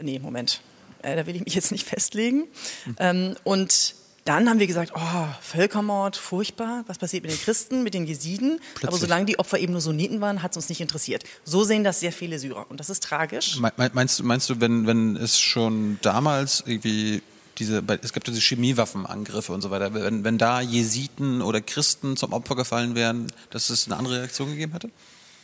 Nee, 0.00 0.18
Moment, 0.18 0.60
äh, 1.02 1.16
da 1.16 1.26
will 1.26 1.36
ich 1.36 1.44
mich 1.44 1.54
jetzt 1.54 1.72
nicht 1.72 1.86
festlegen. 1.88 2.44
Mhm. 2.86 2.96
Ähm, 2.98 3.36
und 3.42 3.94
dann 4.24 4.48
haben 4.48 4.58
wir 4.58 4.66
gesagt, 4.66 4.92
oh, 4.94 5.26
Völkermord, 5.42 6.16
furchtbar, 6.16 6.84
was 6.86 6.96
passiert 6.98 7.24
mit 7.24 7.32
den 7.32 7.38
Christen, 7.38 7.82
mit 7.82 7.92
den 7.92 8.06
Jesiden? 8.06 8.58
Plötzlich. 8.58 8.88
Aber 8.88 8.96
solange 8.96 9.26
die 9.26 9.38
Opfer 9.38 9.58
eben 9.58 9.72
nur 9.72 9.82
Sunniten 9.82 10.20
waren, 10.22 10.42
hat 10.42 10.52
es 10.52 10.56
uns 10.56 10.68
nicht 10.70 10.80
interessiert. 10.80 11.24
So 11.44 11.64
sehen 11.64 11.84
das 11.84 12.00
sehr 12.00 12.12
viele 12.12 12.38
Syrer 12.38 12.66
und 12.70 12.80
das 12.80 12.88
ist 12.88 13.02
tragisch. 13.02 13.58
Meinst, 13.58 14.22
meinst 14.22 14.48
du, 14.48 14.60
wenn, 14.60 14.86
wenn 14.86 15.16
es 15.16 15.38
schon 15.38 15.98
damals 16.00 16.64
irgendwie 16.66 17.22
diese, 17.58 17.82
es 18.02 18.12
gab 18.12 18.24
diese 18.24 18.40
Chemiewaffenangriffe 18.40 19.52
und 19.52 19.60
so 19.60 19.70
weiter, 19.70 19.92
wenn, 19.92 20.24
wenn 20.24 20.38
da 20.38 20.60
Jesiden 20.60 21.42
oder 21.42 21.60
Christen 21.60 22.16
zum 22.16 22.32
Opfer 22.32 22.56
gefallen 22.56 22.94
wären, 22.94 23.30
dass 23.50 23.68
es 23.68 23.86
eine 23.86 23.96
andere 23.96 24.20
Reaktion 24.20 24.50
gegeben 24.50 24.72
hätte? 24.72 24.90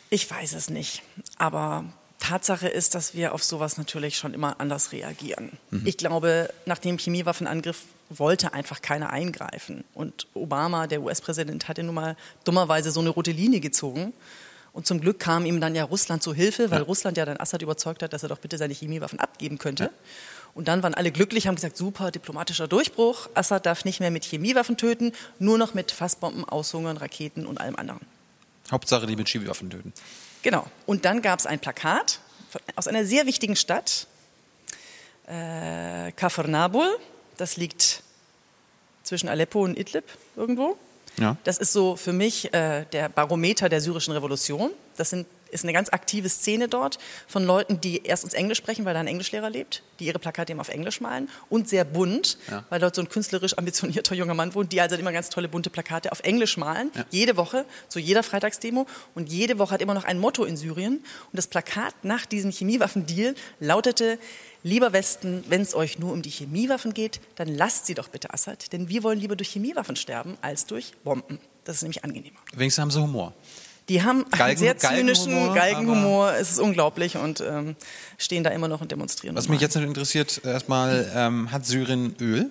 Ich 0.08 0.28
weiß 0.28 0.54
es 0.54 0.70
nicht, 0.70 1.02
aber 1.36 1.84
Tatsache 2.18 2.68
ist, 2.68 2.94
dass 2.94 3.14
wir 3.14 3.34
auf 3.34 3.44
sowas 3.44 3.78
natürlich 3.78 4.16
schon 4.16 4.34
immer 4.34 4.58
anders 4.58 4.92
reagieren. 4.92 5.52
Mhm. 5.70 5.82
Ich 5.84 5.98
glaube, 5.98 6.52
nach 6.66 6.78
dem 6.78 6.98
Chemiewaffenangriff 6.98 7.78
wollte 8.10 8.52
einfach 8.52 8.82
keiner 8.82 9.10
eingreifen. 9.10 9.84
Und 9.94 10.26
Obama, 10.34 10.86
der 10.86 11.00
US-Präsident, 11.00 11.68
hatte 11.68 11.82
nun 11.82 11.94
mal 11.94 12.16
dummerweise 12.44 12.90
so 12.90 13.00
eine 13.00 13.10
rote 13.10 13.30
Linie 13.30 13.60
gezogen. 13.60 14.12
Und 14.72 14.86
zum 14.86 15.00
Glück 15.00 15.18
kam 15.18 15.46
ihm 15.46 15.60
dann 15.60 15.74
ja 15.74 15.84
Russland 15.84 16.22
zu 16.22 16.34
Hilfe, 16.34 16.70
weil 16.70 16.80
ja. 16.80 16.84
Russland 16.84 17.16
ja 17.16 17.24
dann 17.24 17.38
Assad 17.38 17.62
überzeugt 17.62 18.02
hat, 18.02 18.12
dass 18.12 18.22
er 18.22 18.28
doch 18.28 18.38
bitte 18.38 18.58
seine 18.58 18.74
Chemiewaffen 18.74 19.18
abgeben 19.18 19.58
könnte. 19.58 19.84
Ja. 19.84 19.90
Und 20.54 20.68
dann 20.68 20.82
waren 20.82 20.94
alle 20.94 21.12
glücklich, 21.12 21.46
haben 21.46 21.54
gesagt, 21.54 21.76
super, 21.76 22.10
diplomatischer 22.10 22.68
Durchbruch. 22.68 23.28
Assad 23.34 23.66
darf 23.66 23.84
nicht 23.84 24.00
mehr 24.00 24.10
mit 24.10 24.24
Chemiewaffen 24.24 24.76
töten, 24.76 25.12
nur 25.38 25.58
noch 25.58 25.74
mit 25.74 25.92
Fassbomben, 25.92 26.44
Aushungern, 26.44 26.96
Raketen 26.96 27.46
und 27.46 27.60
allem 27.60 27.76
anderen. 27.76 28.00
Hauptsache, 28.70 29.06
die 29.06 29.16
mit 29.16 29.28
Chemiewaffen 29.28 29.70
töten. 29.70 29.92
Genau. 30.42 30.66
Und 30.86 31.04
dann 31.04 31.22
gab 31.22 31.38
es 31.38 31.46
ein 31.46 31.60
Plakat 31.60 32.20
aus 32.76 32.88
einer 32.88 33.04
sehr 33.04 33.26
wichtigen 33.26 33.56
Stadt, 33.56 34.06
äh, 35.26 36.12
Kafr 36.12 36.46
Nabul. 36.48 36.88
Das 37.36 37.56
liegt 37.56 37.99
zwischen 39.10 39.28
Aleppo 39.28 39.64
und 39.64 39.76
Idlib 39.76 40.04
irgendwo. 40.36 40.76
Ja. 41.18 41.36
Das 41.42 41.58
ist 41.58 41.72
so 41.72 41.96
für 41.96 42.12
mich 42.12 42.54
äh, 42.54 42.84
der 42.92 43.08
Barometer 43.08 43.68
der 43.68 43.80
syrischen 43.80 44.12
Revolution. 44.12 44.70
Das 44.96 45.10
sind, 45.10 45.26
ist 45.50 45.64
eine 45.64 45.72
ganz 45.72 45.92
aktive 45.92 46.28
Szene 46.28 46.68
dort 46.68 46.98
von 47.26 47.44
Leuten, 47.44 47.80
die 47.80 48.02
erstens 48.04 48.34
Englisch 48.34 48.58
sprechen, 48.58 48.84
weil 48.84 48.94
da 48.94 49.00
ein 49.00 49.06
Englischlehrer 49.06 49.50
lebt, 49.50 49.82
die 49.98 50.06
ihre 50.06 50.18
Plakate 50.18 50.52
eben 50.52 50.60
auf 50.60 50.68
Englisch 50.68 51.00
malen 51.00 51.28
und 51.48 51.68
sehr 51.68 51.84
bunt, 51.84 52.38
ja. 52.50 52.64
weil 52.70 52.80
dort 52.80 52.94
so 52.94 53.02
ein 53.02 53.08
künstlerisch 53.08 53.56
ambitionierter 53.58 54.14
junger 54.14 54.34
Mann 54.34 54.54
wohnt, 54.54 54.72
die 54.72 54.80
also 54.80 54.96
immer 54.96 55.12
ganz 55.12 55.28
tolle 55.28 55.48
bunte 55.48 55.70
Plakate 55.70 56.12
auf 56.12 56.20
Englisch 56.20 56.56
malen, 56.56 56.90
ja. 56.94 57.04
jede 57.10 57.36
Woche, 57.36 57.64
zu 57.88 57.98
jeder 57.98 58.22
Freitagsdemo 58.22 58.86
und 59.14 59.30
jede 59.30 59.58
Woche 59.58 59.74
hat 59.74 59.82
immer 59.82 59.94
noch 59.94 60.04
ein 60.04 60.18
Motto 60.18 60.44
in 60.44 60.56
Syrien 60.56 60.94
und 60.94 61.36
das 61.36 61.46
Plakat 61.46 61.94
nach 62.02 62.26
diesem 62.26 62.50
Chemiewaffendeal 62.50 63.34
lautete 63.60 64.18
lieber 64.62 64.92
Westen, 64.92 65.44
wenn 65.48 65.62
es 65.62 65.74
euch 65.74 65.98
nur 65.98 66.12
um 66.12 66.22
die 66.22 66.30
Chemiewaffen 66.30 66.94
geht, 66.94 67.20
dann 67.36 67.48
lasst 67.48 67.86
sie 67.86 67.94
doch 67.94 68.08
bitte 68.08 68.32
Assad, 68.32 68.72
denn 68.72 68.88
wir 68.88 69.02
wollen 69.02 69.18
lieber 69.18 69.36
durch 69.36 69.50
Chemiewaffen 69.50 69.96
sterben 69.96 70.36
als 70.42 70.66
durch 70.66 70.92
Bomben. 71.04 71.38
Das 71.64 71.76
ist 71.76 71.82
nämlich 71.82 72.04
angenehmer. 72.04 72.38
Wenigstens 72.54 72.82
haben 72.82 72.90
sie 72.90 73.00
Humor. 73.00 73.34
Die 73.90 74.04
haben 74.04 74.24
Galgen, 74.30 74.42
einen 74.42 74.56
sehr 74.56 74.78
zynischen 74.78 75.32
Galgenhumor, 75.32 75.54
Galgenhumor. 75.54 76.32
Es 76.34 76.52
ist 76.52 76.60
unglaublich 76.60 77.16
und 77.16 77.40
ähm, 77.40 77.74
stehen 78.18 78.44
da 78.44 78.50
immer 78.50 78.68
noch 78.68 78.80
und 78.80 78.92
demonstrieren. 78.92 79.34
Was 79.34 79.48
mich 79.48 79.60
jetzt 79.60 79.74
noch 79.74 79.82
interessiert, 79.82 80.42
erstmal, 80.44 81.10
ähm, 81.12 81.50
hat 81.50 81.66
Syrien 81.66 82.14
Öl? 82.20 82.50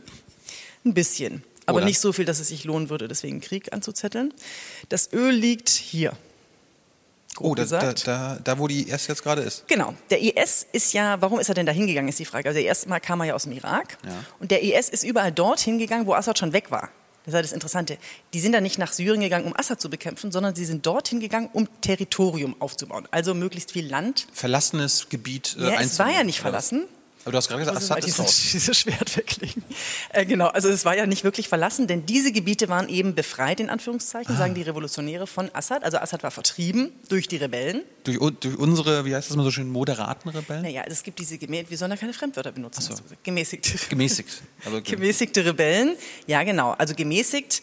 Ein 0.83 0.93
bisschen. 0.93 1.43
Aber 1.65 1.77
Oder? 1.77 1.85
nicht 1.85 2.01
so 2.01 2.11
viel, 2.11 2.25
dass 2.25 2.41
es 2.41 2.49
sich 2.49 2.65
lohnen 2.65 2.89
würde, 2.89 3.07
deswegen 3.07 3.39
Krieg 3.39 3.71
anzuzetteln. 3.71 4.33
Das 4.89 5.13
Öl 5.13 5.31
liegt 5.33 5.69
hier 5.69 6.11
oh, 7.39 7.55
da, 7.55 7.63
da, 7.63 7.93
da, 7.93 8.39
da, 8.43 8.59
wo 8.59 8.67
die 8.67 8.89
IS 8.89 9.07
jetzt 9.07 9.23
gerade 9.23 9.41
ist. 9.41 9.65
Genau. 9.67 9.93
Der 10.09 10.21
IS 10.21 10.67
ist 10.73 10.91
ja, 10.91 11.21
warum 11.21 11.39
ist 11.39 11.47
er 11.47 11.55
denn 11.55 11.65
da 11.65 11.71
hingegangen, 11.71 12.09
ist 12.09 12.19
die 12.19 12.25
Frage. 12.25 12.49
Also, 12.49 12.59
erste 12.59 12.89
Mal 12.89 12.99
kam 12.99 13.21
er 13.21 13.27
ja 13.27 13.33
aus 13.35 13.43
dem 13.43 13.53
Irak. 13.53 13.97
Ja. 14.03 14.11
Und 14.39 14.51
der 14.51 14.61
IS 14.61 14.89
ist 14.89 15.03
überall 15.03 15.31
dort 15.31 15.61
hingegangen, 15.61 16.05
wo 16.05 16.13
Assad 16.13 16.37
schon 16.37 16.53
weg 16.53 16.69
war. 16.69 16.89
Das 17.25 17.33
ist 17.33 17.35
halt 17.35 17.45
das 17.45 17.51
Interessante. 17.51 17.97
Die 18.33 18.39
sind 18.39 18.53
da 18.53 18.61
nicht 18.61 18.79
nach 18.79 18.93
Syrien 18.93 19.21
gegangen, 19.21 19.45
um 19.45 19.55
Assad 19.55 19.81
zu 19.81 19.89
bekämpfen, 19.89 20.31
sondern 20.31 20.55
sie 20.55 20.65
sind 20.65 20.85
dorthin 20.85 21.19
gegangen, 21.19 21.49
um 21.53 21.67
Territorium 21.81 22.55
aufzubauen. 22.59 23.07
Also 23.11 23.33
möglichst 23.33 23.71
viel 23.71 23.87
Land. 23.87 24.27
Verlassenes 24.33 25.09
Gebiet 25.09 25.55
äh, 25.59 25.69
ja, 25.69 25.81
es 25.81 25.99
war 25.99 26.11
ja 26.11 26.23
nicht 26.23 26.39
verlassen. 26.39 26.85
Aber 27.29 27.33
du 27.33 27.37
hast 27.37 27.47
gerade 27.47 27.61
gesagt, 27.61 27.77
Assad 27.77 28.03
ist 28.05 28.19
raus. 28.19 28.49
Dieses 28.53 28.75
Schwert 28.75 29.15
weglegen. 29.15 29.63
Äh, 30.13 30.25
genau, 30.25 30.47
also 30.47 30.67
es 30.67 30.83
war 30.83 30.97
ja 30.97 31.05
nicht 31.05 31.23
wirklich 31.23 31.47
verlassen, 31.47 31.85
denn 31.85 32.07
diese 32.07 32.31
Gebiete 32.31 32.69
waren 32.69 32.89
eben 32.89 33.13
befreit, 33.13 33.59
in 33.59 33.69
Anführungszeichen, 33.69 34.33
ah. 34.33 34.37
sagen 34.37 34.55
die 34.55 34.63
Revolutionäre 34.63 35.27
von 35.27 35.53
Assad. 35.53 35.83
Also 35.83 35.99
Assad 35.99 36.23
war 36.23 36.31
vertrieben 36.31 36.91
durch 37.07 37.27
die 37.27 37.35
Rebellen. 37.35 37.83
Durch, 38.03 38.17
durch 38.39 38.57
unsere, 38.57 39.05
wie 39.05 39.13
heißt 39.13 39.29
das 39.29 39.37
mal 39.37 39.43
so 39.43 39.51
schön, 39.51 39.69
moderaten 39.69 40.29
Rebellen? 40.29 40.63
Naja, 40.63 40.81
es 40.87 41.03
gibt 41.03 41.19
diese, 41.19 41.39
wir 41.39 41.77
sollen 41.77 41.91
da 41.91 41.97
keine 41.97 42.13
Fremdwörter 42.13 42.51
benutzen. 42.51 42.81
So. 42.81 42.93
Also 42.93 43.03
gemäßigte. 43.21 43.77
Gemäßigt. 43.89 44.41
Aber 44.65 44.81
gemäßigte 44.81 45.45
Rebellen, 45.45 45.97
ja 46.25 46.41
genau. 46.41 46.71
Also 46.79 46.95
gemäßigt 46.95 47.61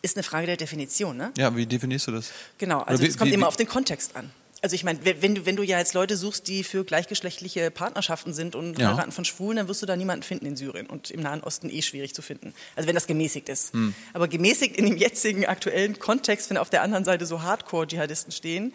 ist 0.00 0.16
eine 0.16 0.22
Frage 0.22 0.46
der 0.46 0.56
Definition. 0.56 1.18
Ne? 1.18 1.30
Ja, 1.36 1.54
wie 1.54 1.66
definierst 1.66 2.06
du 2.06 2.12
das? 2.12 2.30
Genau, 2.56 2.80
also 2.80 3.04
es 3.04 3.18
kommt 3.18 3.30
wie, 3.30 3.34
immer 3.34 3.48
auf 3.48 3.56
den 3.56 3.68
Kontext 3.68 4.16
an. 4.16 4.30
Also 4.64 4.76
ich 4.76 4.82
meine, 4.82 4.98
wenn 5.04 5.34
du, 5.34 5.44
wenn 5.44 5.56
du 5.56 5.62
ja 5.62 5.78
jetzt 5.78 5.92
Leute 5.92 6.16
suchst, 6.16 6.48
die 6.48 6.64
für 6.64 6.86
gleichgeschlechtliche 6.86 7.70
Partnerschaften 7.70 8.32
sind 8.32 8.54
und 8.54 8.78
ja. 8.78 8.92
heiraten 8.92 9.12
von 9.12 9.26
Schwulen, 9.26 9.58
dann 9.58 9.68
wirst 9.68 9.82
du 9.82 9.86
da 9.86 9.94
niemanden 9.94 10.22
finden 10.22 10.46
in 10.46 10.56
Syrien 10.56 10.86
und 10.86 11.10
im 11.10 11.20
Nahen 11.20 11.42
Osten 11.42 11.68
eh 11.68 11.82
schwierig 11.82 12.14
zu 12.14 12.22
finden. 12.22 12.54
Also 12.74 12.88
wenn 12.88 12.94
das 12.94 13.06
gemäßigt 13.06 13.50
ist. 13.50 13.74
Hm. 13.74 13.94
Aber 14.14 14.26
gemäßigt 14.26 14.74
in 14.74 14.86
dem 14.86 14.96
jetzigen 14.96 15.44
aktuellen 15.44 15.98
Kontext, 15.98 16.48
wenn 16.48 16.56
auf 16.56 16.70
der 16.70 16.80
anderen 16.80 17.04
Seite 17.04 17.26
so 17.26 17.42
Hardcore-Dschihadisten 17.42 18.32
stehen, 18.32 18.72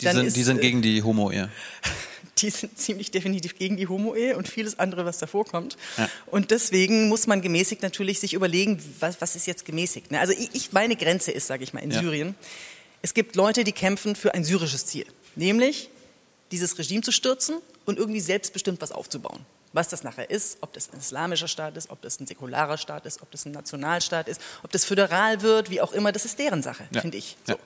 die 0.00 0.06
sind, 0.06 0.24
ist, 0.24 0.36
die 0.36 0.44
sind 0.44 0.60
gegen 0.60 0.82
die 0.82 1.02
Homo-Ehe. 1.02 1.50
Die 2.38 2.50
sind 2.50 2.76
ziemlich 2.76 3.12
definitiv 3.12 3.56
gegen 3.58 3.76
die 3.76 3.86
Homo-Ehe 3.86 4.36
und 4.36 4.48
vieles 4.48 4.80
andere, 4.80 5.04
was 5.04 5.18
davor 5.18 5.44
kommt. 5.44 5.76
Ja. 5.96 6.10
Und 6.26 6.50
deswegen 6.50 7.08
muss 7.08 7.28
man 7.28 7.42
gemäßigt 7.42 7.80
natürlich 7.82 8.18
sich 8.18 8.34
überlegen, 8.34 8.82
was, 8.98 9.20
was 9.20 9.36
ist 9.36 9.46
jetzt 9.46 9.64
gemäßigt. 9.64 10.10
Ne? 10.10 10.18
Also 10.18 10.34
ich, 10.52 10.72
meine 10.72 10.96
Grenze 10.96 11.30
ist, 11.30 11.46
sage 11.46 11.62
ich 11.62 11.72
mal, 11.72 11.80
in 11.80 11.92
ja. 11.92 12.00
Syrien. 12.00 12.34
Es 13.02 13.14
gibt 13.14 13.36
Leute, 13.36 13.62
die 13.62 13.70
kämpfen 13.70 14.16
für 14.16 14.34
ein 14.34 14.42
syrisches 14.42 14.84
Ziel 14.86 15.06
nämlich 15.36 15.90
dieses 16.50 16.78
Regime 16.78 17.02
zu 17.02 17.12
stürzen 17.12 17.56
und 17.84 17.98
irgendwie 17.98 18.20
selbstbestimmt 18.20 18.80
was 18.80 18.92
aufzubauen. 18.92 19.44
Was 19.72 19.88
das 19.88 20.04
nachher 20.04 20.30
ist, 20.30 20.58
ob 20.60 20.72
das 20.72 20.92
ein 20.92 21.00
islamischer 21.00 21.48
Staat 21.48 21.76
ist, 21.76 21.90
ob 21.90 22.00
das 22.00 22.20
ein 22.20 22.26
säkularer 22.28 22.78
Staat 22.78 23.06
ist, 23.06 23.20
ob 23.22 23.30
das 23.32 23.44
ein 23.44 23.52
Nationalstaat 23.52 24.28
ist, 24.28 24.40
ob 24.62 24.70
das 24.70 24.84
föderal 24.84 25.42
wird, 25.42 25.68
wie 25.68 25.80
auch 25.80 25.92
immer, 25.92 26.12
das 26.12 26.24
ist 26.24 26.38
deren 26.38 26.62
Sache, 26.62 26.86
ja. 26.92 27.00
finde 27.00 27.18
ich. 27.18 27.36
So. 27.44 27.54
Ja. 27.54 27.58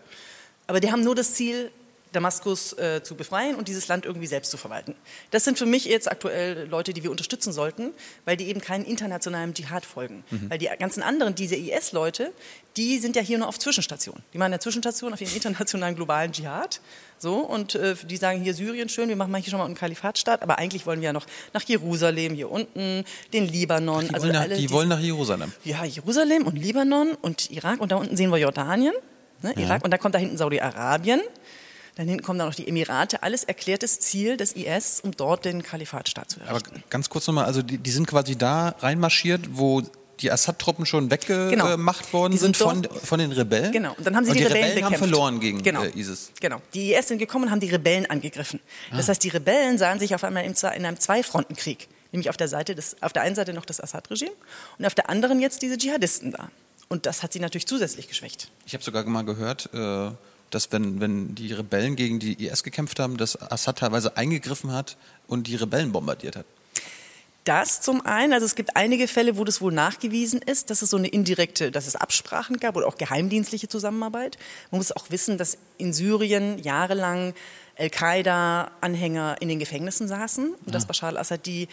Aber 0.67 0.81
die 0.81 0.91
haben 0.91 1.03
nur 1.03 1.15
das 1.15 1.35
Ziel, 1.35 1.71
Damaskus 2.13 2.73
äh, 2.75 3.03
zu 3.03 3.15
befreien 3.15 3.57
und 3.57 3.69
dieses 3.69 3.89
Land 3.89 4.07
irgendwie 4.07 4.27
selbst 4.27 4.51
zu 4.51 4.57
verwalten. 4.57 4.95
Das 5.31 5.45
sind 5.45 5.59
für 5.59 5.67
mich 5.67 5.85
jetzt 5.85 6.11
aktuell 6.11 6.67
Leute, 6.69 6.93
die 6.93 7.03
wir 7.03 7.11
unterstützen 7.11 7.53
sollten, 7.53 7.91
weil 8.25 8.37
die 8.37 8.49
eben 8.49 8.61
keinen 8.61 8.85
internationalen 8.85 9.55
Dschihad 9.55 9.85
folgen. 9.85 10.25
Mhm. 10.31 10.51
Weil 10.51 10.59
die 10.59 10.69
ganzen 10.79 11.03
anderen, 11.03 11.35
diese 11.35 11.57
IS-Leute, 11.57 12.33
die 12.77 12.99
sind 12.99 13.17
ja 13.17 13.23
hier 13.23 13.39
nur 13.39 13.49
auf 13.49 13.59
Zwischenstation. 13.59 14.23
Die 14.33 14.39
machen 14.39 14.53
eine 14.53 14.61
Zwischenstation 14.61 15.13
auf 15.13 15.21
ihren 15.21 15.35
internationalen 15.35 15.97
globalen 15.97 16.33
Dschihad. 16.33 16.81
So, 17.19 17.39
und 17.39 17.75
äh, 17.75 17.97
die 18.09 18.17
sagen 18.17 18.41
hier 18.41 18.55
Syrien 18.55 18.89
schön, 18.89 19.09
wir 19.09 19.17
machen 19.17 19.33
mal 19.33 19.41
hier 19.41 19.51
schon 19.51 19.59
mal 19.59 19.67
einen 19.67 19.75
Kalifatstaat, 19.75 20.43
aber 20.43 20.59
eigentlich 20.59 20.87
wollen 20.87 21.01
wir 21.01 21.07
ja 21.07 21.13
noch 21.13 21.27
nach 21.53 21.63
Jerusalem, 21.63 22.35
hier 22.35 22.51
unten, 22.51 23.05
den 23.33 23.49
Libanon. 23.49 24.07
Die, 24.07 24.15
also 24.15 24.29
wollen, 24.29 24.51
nach, 24.51 24.57
die 24.57 24.71
wollen 24.71 24.89
nach 24.89 25.01
Jerusalem. 25.01 25.53
Ja, 25.65 25.85
Jerusalem 25.85 26.47
und 26.47 26.57
Libanon 26.57 27.17
und 27.21 27.51
Irak 27.51 27.81
und 27.81 27.91
da 27.91 27.97
unten 27.97 28.17
sehen 28.17 28.31
wir 28.31 28.39
Jordanien. 28.39 28.95
ne, 29.43 29.53
Irak, 29.57 29.85
und 29.85 29.91
dann 29.91 29.99
kommt 29.99 30.15
da 30.15 30.19
hinten 30.19 30.37
Saudi-Arabien. 30.37 31.21
Dann 31.99 32.07
hinten 32.07 32.23
kommen 32.23 32.39
dann 32.39 32.47
noch 32.47 32.55
die 32.55 32.69
Emirate, 32.69 33.25
alles 33.25 33.43
erklärtes 33.43 33.99
Ziel 33.99 34.37
des 34.37 34.53
IS, 34.53 35.01
um 35.01 35.11
dort 35.17 35.45
den 35.45 35.65
Kalifatstaat 35.65 36.31
zu 36.31 36.39
errichten. 36.39 36.71
Aber 36.71 36.83
ganz 36.91 37.11
kurz 37.11 37.27
nochmal, 37.27 37.45
also 37.47 37.61
die, 37.61 37.77
die 37.77 37.91
sind 37.91 38.07
quasi 38.07 38.39
da 38.39 38.77
reinmarschiert, 38.79 39.59
wo 39.59 39.83
die 40.21 40.31
Assad-Truppen 40.31 40.87
schon 40.87 41.11
weggemacht 41.11 42.07
Genau. 42.07 42.13
worden 42.13 42.31
Die 42.31 42.39
sind 42.39 42.57
von, 42.57 42.85
von 42.85 43.19
den 43.19 43.33
Rebellen. 43.33 43.73
Genau, 43.73 43.95
und 43.99 44.07
dann 44.07 44.15
haben 44.15 44.25
sie 44.25 44.31
die, 44.31 44.39
die 44.39 44.45
Rebellen, 44.45 44.65
Rebellen 44.67 44.85
haben 44.85 44.95
verloren 44.95 45.41
gegen 45.41 45.61
genau. 45.61 45.83
äh, 45.83 45.91
ISIS. 45.99 46.31
Genau, 46.41 46.63
die 46.73 46.95
IS 46.95 47.09
sind 47.09 47.19
gekommen 47.19 47.47
und 47.47 47.51
haben 47.51 47.59
die 47.61 47.71
Rebellen 47.71 48.07
angegriffen. 48.07 48.61
Ah. 48.93 48.97
Das 48.97 49.09
heißt, 49.09 49.25
die 49.25 49.31
Rebellen 49.31 49.77
sahen 49.77 49.99
sich 49.99 50.15
auf 50.15 50.23
einmal 50.23 50.45
in 50.45 50.55
einem 50.65 51.01
Zweifrontenkrieg. 51.01 51.89
Nämlich 52.13 52.31
auf 52.31 52.37
der, 52.37 52.47
Seite 52.47 52.77
des, 52.77 52.97
auf 53.03 53.13
der 53.13 53.23
einen 53.23 53.35
Seite 53.35 53.53
noch 53.53 53.67
das 53.67 53.81
Assad-Regime 53.81 54.31
und 54.79 54.87
auf 54.87 54.95
der 54.95 55.11
anderen 55.11 55.41
jetzt 55.41 55.63
diese 55.63 55.77
Dschihadisten 55.77 56.31
da. 56.31 56.49
Und 56.89 57.07
das 57.07 57.25
hat 57.25 57.33
sie 57.33 57.41
natürlich 57.41 57.67
zusätzlich 57.67 58.07
geschwächt. 58.07 58.51
Ich 58.67 58.73
habe 58.73 58.85
sogar 58.85 59.05
mal 59.05 59.25
gehört, 59.25 59.69
äh, 59.75 60.11
dass 60.51 60.73
wenn, 60.73 61.01
wenn 61.01 61.35
die 61.35 61.53
Rebellen 61.53 61.97
gegen 61.97 62.19
die 62.19 62.47
IS 62.47 62.63
gekämpft 62.63 62.99
haben, 62.99 63.17
dass 63.17 63.41
Assad 63.41 63.79
teilweise 63.79 64.17
eingegriffen 64.17 64.73
hat 64.73 64.97
und 65.27 65.47
die 65.47 65.57
Rebellen 65.57 65.93
bombardiert 65.93 66.37
hat. 66.37 66.47
Das 67.45 67.81
zum 67.81 68.05
einen, 68.05 68.35
also 68.35 68.45
es 68.45 68.57
gibt 68.57 68.77
einige 68.77 69.09
Fälle, 69.09 69.39
wo 69.39 69.45
das 69.45 69.63
wohl 69.63 69.73
nachgewiesen 69.73 70.43
ist, 70.43 70.69
dass 70.69 70.83
es 70.83 70.91
so 70.91 70.99
eine 70.99 71.09
indirekte, 71.09 71.71
dass 71.71 71.87
es 71.87 71.97
Absprachen 71.97 72.59
gab 72.59 72.77
oder 72.77 72.87
auch 72.87 72.99
geheimdienstliche 72.99 73.69
Zusammenarbeit. 73.69 74.37
Man 74.71 74.81
muss 74.81 74.93
auch 74.93 75.11
wissen, 75.11 75.39
dass 75.39 75.57
in 75.79 75.95
Syrien 75.95 76.59
jahrelang 76.59 77.33
Al-Qaida-Anhänger 77.79 79.37
in 79.41 79.49
den 79.49 79.59
Gefängnissen 79.59 80.09
saßen 80.09 80.53
und 80.53 80.75
dass 80.75 80.85
Bashar 80.85 81.09
al-Assad 81.09 81.47
die 81.47 81.69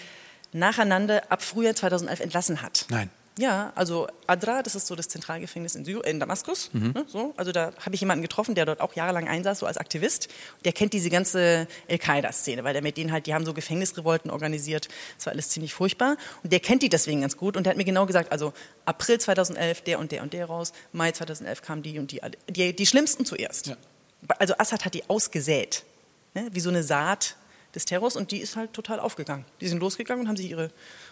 nacheinander 0.53 1.23
ab 1.29 1.43
Frühjahr 1.43 1.75
2011 1.75 2.21
entlassen 2.21 2.61
hat. 2.61 2.85
Nein. 2.89 3.09
Ja, 3.37 3.73
also 3.75 4.07
Adra, 4.27 4.63
das 4.63 4.75
ist 4.75 4.87
so 4.87 4.95
das 4.95 5.09
Zentralgefängnis 5.09 5.75
in, 5.75 5.83
Syr 5.83 6.05
in 6.05 6.21
Damaskus. 6.21 6.69
Ne, 6.71 7.05
so. 7.07 7.33
Also 7.35 7.51
da 7.51 7.73
habe 7.79 7.93
ich 7.93 7.99
jemanden 7.99 8.21
getroffen, 8.21 8.55
der 8.55 8.65
dort 8.65 8.79
auch 8.79 8.93
jahrelang 8.93 9.27
einsaß, 9.27 9.59
so 9.59 9.65
als 9.65 9.77
Aktivist. 9.77 10.29
Der 10.63 10.71
kennt 10.71 10.93
diese 10.93 11.09
ganze 11.09 11.67
Al-Qaida-Szene, 11.89 12.63
weil 12.63 12.71
der 12.71 12.81
mit 12.81 12.95
denen 12.95 13.11
halt, 13.11 13.27
die 13.27 13.33
haben 13.33 13.45
so 13.45 13.53
Gefängnisrevolten 13.53 14.31
organisiert. 14.31 14.87
Das 15.17 15.25
war 15.25 15.33
alles 15.33 15.49
ziemlich 15.49 15.73
furchtbar. 15.73 16.15
Und 16.43 16.53
der 16.53 16.61
kennt 16.61 16.81
die 16.81 16.89
deswegen 16.89 17.21
ganz 17.21 17.35
gut. 17.35 17.57
Und 17.57 17.65
der 17.65 17.71
hat 17.71 17.77
mir 17.77 17.83
genau 17.83 18.05
gesagt, 18.05 18.31
also 18.31 18.53
April 18.85 19.19
2011 19.19 19.81
der 19.81 19.99
und 19.99 20.13
der 20.13 20.23
und 20.23 20.31
der 20.31 20.45
raus, 20.45 20.71
Mai 20.93 21.11
2011 21.11 21.61
kamen 21.61 21.83
die 21.83 21.99
und 21.99 22.11
die, 22.11 22.21
die, 22.49 22.73
die 22.73 22.85
schlimmsten 22.85 23.25
zuerst. 23.25 23.67
Ja. 23.67 23.75
Also 24.39 24.55
Assad 24.57 24.85
hat 24.85 24.93
die 24.93 25.09
ausgesät, 25.09 25.83
ne, 26.33 26.47
wie 26.51 26.61
so 26.61 26.69
eine 26.69 26.83
Saat 26.83 27.35
des 27.75 27.85
Terrors 27.85 28.15
und 28.15 28.31
die 28.31 28.37
ist 28.39 28.55
halt 28.55 28.73
total 28.73 28.99
aufgegangen. 28.99 29.45
Die 29.61 29.67
sind 29.67 29.79
losgegangen 29.79 30.23
und 30.23 30.27
haben 30.29 30.37
sich 30.37 30.49
ihre 30.49 30.71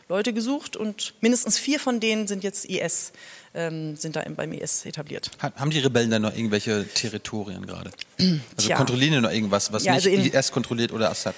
Leute 0.10 0.34
gesucht 0.34 0.76
und 0.78 1.14
mindestens 1.22 1.60
vier 1.60 1.80
von 1.80 2.00
denen 2.00 2.28
sind 2.28 2.44
jetzt 2.44 2.66
IS, 2.66 3.12
ähm, 3.54 3.96
sind 3.96 4.16
da 4.16 4.22
im- 4.22 4.36
beim 4.36 4.52
IS 4.54 4.86
etabliert. 4.86 5.30
Ha- 5.42 5.52
Haben 5.56 5.72
die 5.72 5.80
Rebellen 5.80 6.10
denn 6.10 6.22
noch 6.22 6.36
irgendwelche 6.36 6.88
Territorien 6.88 7.66
gerade? 7.68 7.92
Also 8.58 8.68
Tja. 8.68 8.78
kontrollieren 8.78 9.14
die 9.14 9.22
noch 9.22 9.32
irgendwas, 9.32 9.72
was 9.74 9.84
Ja, 9.84 9.96
nicht 9.96 10.08
also 10.08 10.38
IS 10.38 10.52
kontrolliert 10.52 10.92
oder 10.94 11.10
Assad? 11.12 11.36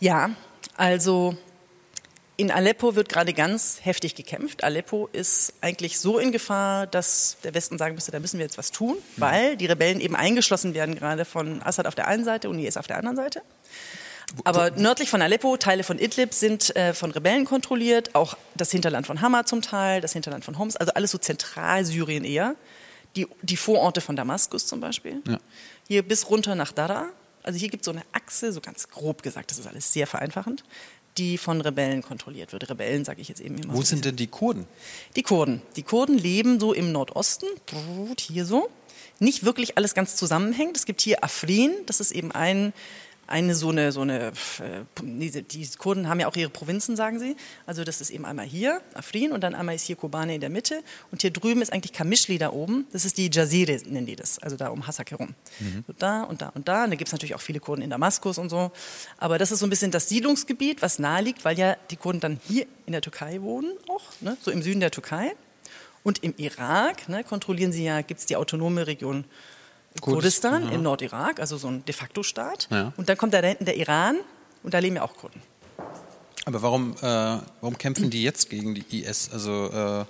Ja, 0.00 0.30
also 0.76 1.36
in 2.38 2.50
Aleppo 2.50 2.94
wird 2.94 3.08
gerade 3.08 3.32
ganz 3.32 3.78
heftig 3.82 4.14
gekämpft. 4.14 4.62
Aleppo 4.62 5.08
ist 5.10 5.54
eigentlich 5.62 5.98
so 5.98 6.18
in 6.18 6.32
Gefahr, 6.32 6.86
dass 6.86 7.38
der 7.44 7.54
Westen 7.54 7.78
sagen 7.78 7.94
müsste, 7.94 8.12
da 8.12 8.20
müssen 8.20 8.38
wir 8.38 8.44
jetzt 8.44 8.58
was 8.58 8.70
tun, 8.72 8.96
weil 9.16 9.56
die 9.56 9.64
Rebellen 9.64 10.02
eben 10.02 10.14
eingeschlossen 10.14 10.74
werden, 10.74 10.94
gerade 10.96 11.24
von 11.24 11.62
Assad 11.62 11.86
auf 11.86 11.94
der 11.94 12.08
einen 12.08 12.24
Seite 12.24 12.50
und 12.50 12.58
IS 12.58 12.76
auf 12.76 12.86
der 12.86 12.98
anderen 12.98 13.16
Seite. 13.16 13.40
Aber 14.44 14.70
nördlich 14.72 15.08
von 15.08 15.22
Aleppo, 15.22 15.56
Teile 15.56 15.84
von 15.84 15.98
Idlib 15.98 16.34
sind 16.34 16.74
äh, 16.76 16.94
von 16.94 17.10
Rebellen 17.10 17.44
kontrolliert, 17.44 18.14
auch 18.14 18.36
das 18.54 18.70
Hinterland 18.70 19.06
von 19.06 19.20
Hama 19.20 19.46
zum 19.46 19.62
Teil, 19.62 20.00
das 20.00 20.12
Hinterland 20.12 20.44
von 20.44 20.58
Homs, 20.58 20.76
also 20.76 20.92
alles 20.94 21.10
so 21.10 21.18
Zentralsyrien 21.18 22.24
eher. 22.24 22.56
Die, 23.14 23.26
die 23.40 23.56
Vororte 23.56 24.02
von 24.02 24.14
Damaskus 24.14 24.66
zum 24.66 24.80
Beispiel. 24.80 25.22
Ja. 25.26 25.38
Hier 25.88 26.06
bis 26.06 26.28
runter 26.28 26.54
nach 26.54 26.72
Dara. 26.72 27.08
Also 27.42 27.58
hier 27.58 27.70
gibt 27.70 27.82
es 27.82 27.86
so 27.86 27.92
eine 27.92 28.02
Achse, 28.12 28.52
so 28.52 28.60
ganz 28.60 28.88
grob 28.88 29.22
gesagt, 29.22 29.50
das 29.50 29.58
ist 29.58 29.66
alles 29.66 29.90
sehr 29.92 30.06
vereinfachend, 30.06 30.64
die 31.16 31.38
von 31.38 31.60
Rebellen 31.60 32.02
kontrolliert 32.02 32.52
wird. 32.52 32.68
Rebellen 32.68 33.04
sage 33.04 33.22
ich 33.22 33.28
jetzt 33.28 33.40
eben 33.40 33.56
immer. 33.56 33.72
Wo 33.72 33.78
so 33.78 33.84
sind 33.84 34.04
denn 34.04 34.16
die 34.16 34.26
Kurden? 34.26 34.66
die 35.14 35.22
Kurden. 35.22 35.62
Die 35.76 35.82
Kurden 35.82 36.18
leben 36.18 36.60
so 36.60 36.74
im 36.74 36.92
Nordosten, 36.92 37.46
hier 38.18 38.44
so. 38.44 38.68
Nicht 39.18 39.44
wirklich 39.44 39.78
alles 39.78 39.94
ganz 39.94 40.16
zusammenhängt. 40.16 40.76
Es 40.76 40.84
gibt 40.84 41.00
hier 41.00 41.24
Afrin, 41.24 41.72
das 41.86 42.00
ist 42.00 42.10
eben 42.10 42.32
ein, 42.32 42.74
eine 43.26 43.54
so 43.54 43.70
eine, 43.70 43.92
so 43.92 44.02
eine, 44.02 44.28
äh, 44.28 44.32
diese, 45.02 45.42
die 45.42 45.68
Kurden 45.78 46.08
haben 46.08 46.20
ja 46.20 46.28
auch 46.28 46.36
ihre 46.36 46.50
Provinzen, 46.50 46.96
sagen 46.96 47.18
sie. 47.18 47.36
Also 47.66 47.84
das 47.84 48.00
ist 48.00 48.10
eben 48.10 48.24
einmal 48.24 48.46
hier, 48.46 48.80
Afrin, 48.94 49.32
und 49.32 49.42
dann 49.42 49.54
einmal 49.54 49.74
ist 49.74 49.82
hier 49.82 49.96
Kobane 49.96 50.34
in 50.34 50.40
der 50.40 50.50
Mitte. 50.50 50.82
Und 51.10 51.22
hier 51.22 51.30
drüben 51.30 51.62
ist 51.62 51.72
eigentlich 51.72 51.92
Kamischli 51.92 52.38
da 52.38 52.52
oben. 52.52 52.86
Das 52.92 53.04
ist 53.04 53.18
die 53.18 53.30
Jazire, 53.32 53.80
nennen 53.86 54.06
die 54.06 54.16
das, 54.16 54.38
also 54.38 54.56
da 54.56 54.68
um 54.68 54.86
Hassak 54.86 55.10
herum. 55.10 55.34
So 55.86 55.94
da 55.98 56.22
und 56.22 56.42
da 56.42 56.48
und 56.48 56.68
da. 56.68 56.84
Und 56.84 56.90
da 56.90 56.96
gibt 56.96 57.08
es 57.08 57.12
natürlich 57.12 57.34
auch 57.34 57.40
viele 57.40 57.60
Kurden 57.60 57.82
in 57.82 57.90
Damaskus 57.90 58.38
und 58.38 58.48
so. 58.48 58.70
Aber 59.18 59.38
das 59.38 59.50
ist 59.50 59.60
so 59.60 59.66
ein 59.66 59.70
bisschen 59.70 59.90
das 59.90 60.08
Siedlungsgebiet, 60.08 60.82
was 60.82 60.98
nahe 60.98 61.22
liegt, 61.22 61.44
weil 61.44 61.58
ja 61.58 61.76
die 61.90 61.96
Kurden 61.96 62.20
dann 62.20 62.40
hier 62.46 62.66
in 62.86 62.92
der 62.92 63.00
Türkei 63.00 63.42
wohnen, 63.42 63.72
auch, 63.88 64.02
ne? 64.20 64.36
so 64.40 64.50
im 64.50 64.62
Süden 64.62 64.80
der 64.80 64.90
Türkei. 64.90 65.34
Und 66.02 66.22
im 66.22 66.34
Irak 66.36 67.08
ne, 67.08 67.24
kontrollieren 67.24 67.72
sie 67.72 67.82
ja, 67.82 68.00
gibt 68.00 68.20
es 68.20 68.26
die 68.26 68.36
autonome 68.36 68.86
Region 68.86 69.24
Kurdistan 70.00 70.64
ja. 70.64 70.72
in 70.72 70.82
Nordirak, 70.82 71.40
also 71.40 71.56
so 71.56 71.68
ein 71.68 71.84
de 71.84 71.94
facto 71.94 72.22
Staat. 72.22 72.68
Ja. 72.70 72.92
Und 72.96 73.08
dann 73.08 73.16
kommt 73.16 73.34
da 73.34 73.40
hinten 73.40 73.64
der 73.64 73.76
Iran 73.76 74.16
und 74.62 74.74
da 74.74 74.78
leben 74.78 74.96
ja 74.96 75.02
auch 75.02 75.14
Kurden. 75.16 75.42
Aber 76.44 76.62
warum, 76.62 76.92
äh, 76.92 77.02
warum 77.02 77.76
kämpfen 77.76 78.08
die 78.08 78.22
jetzt 78.22 78.50
gegen 78.50 78.74
die 78.74 78.84
IS? 79.00 79.30
Also 79.32 79.70
äh, 79.72 80.04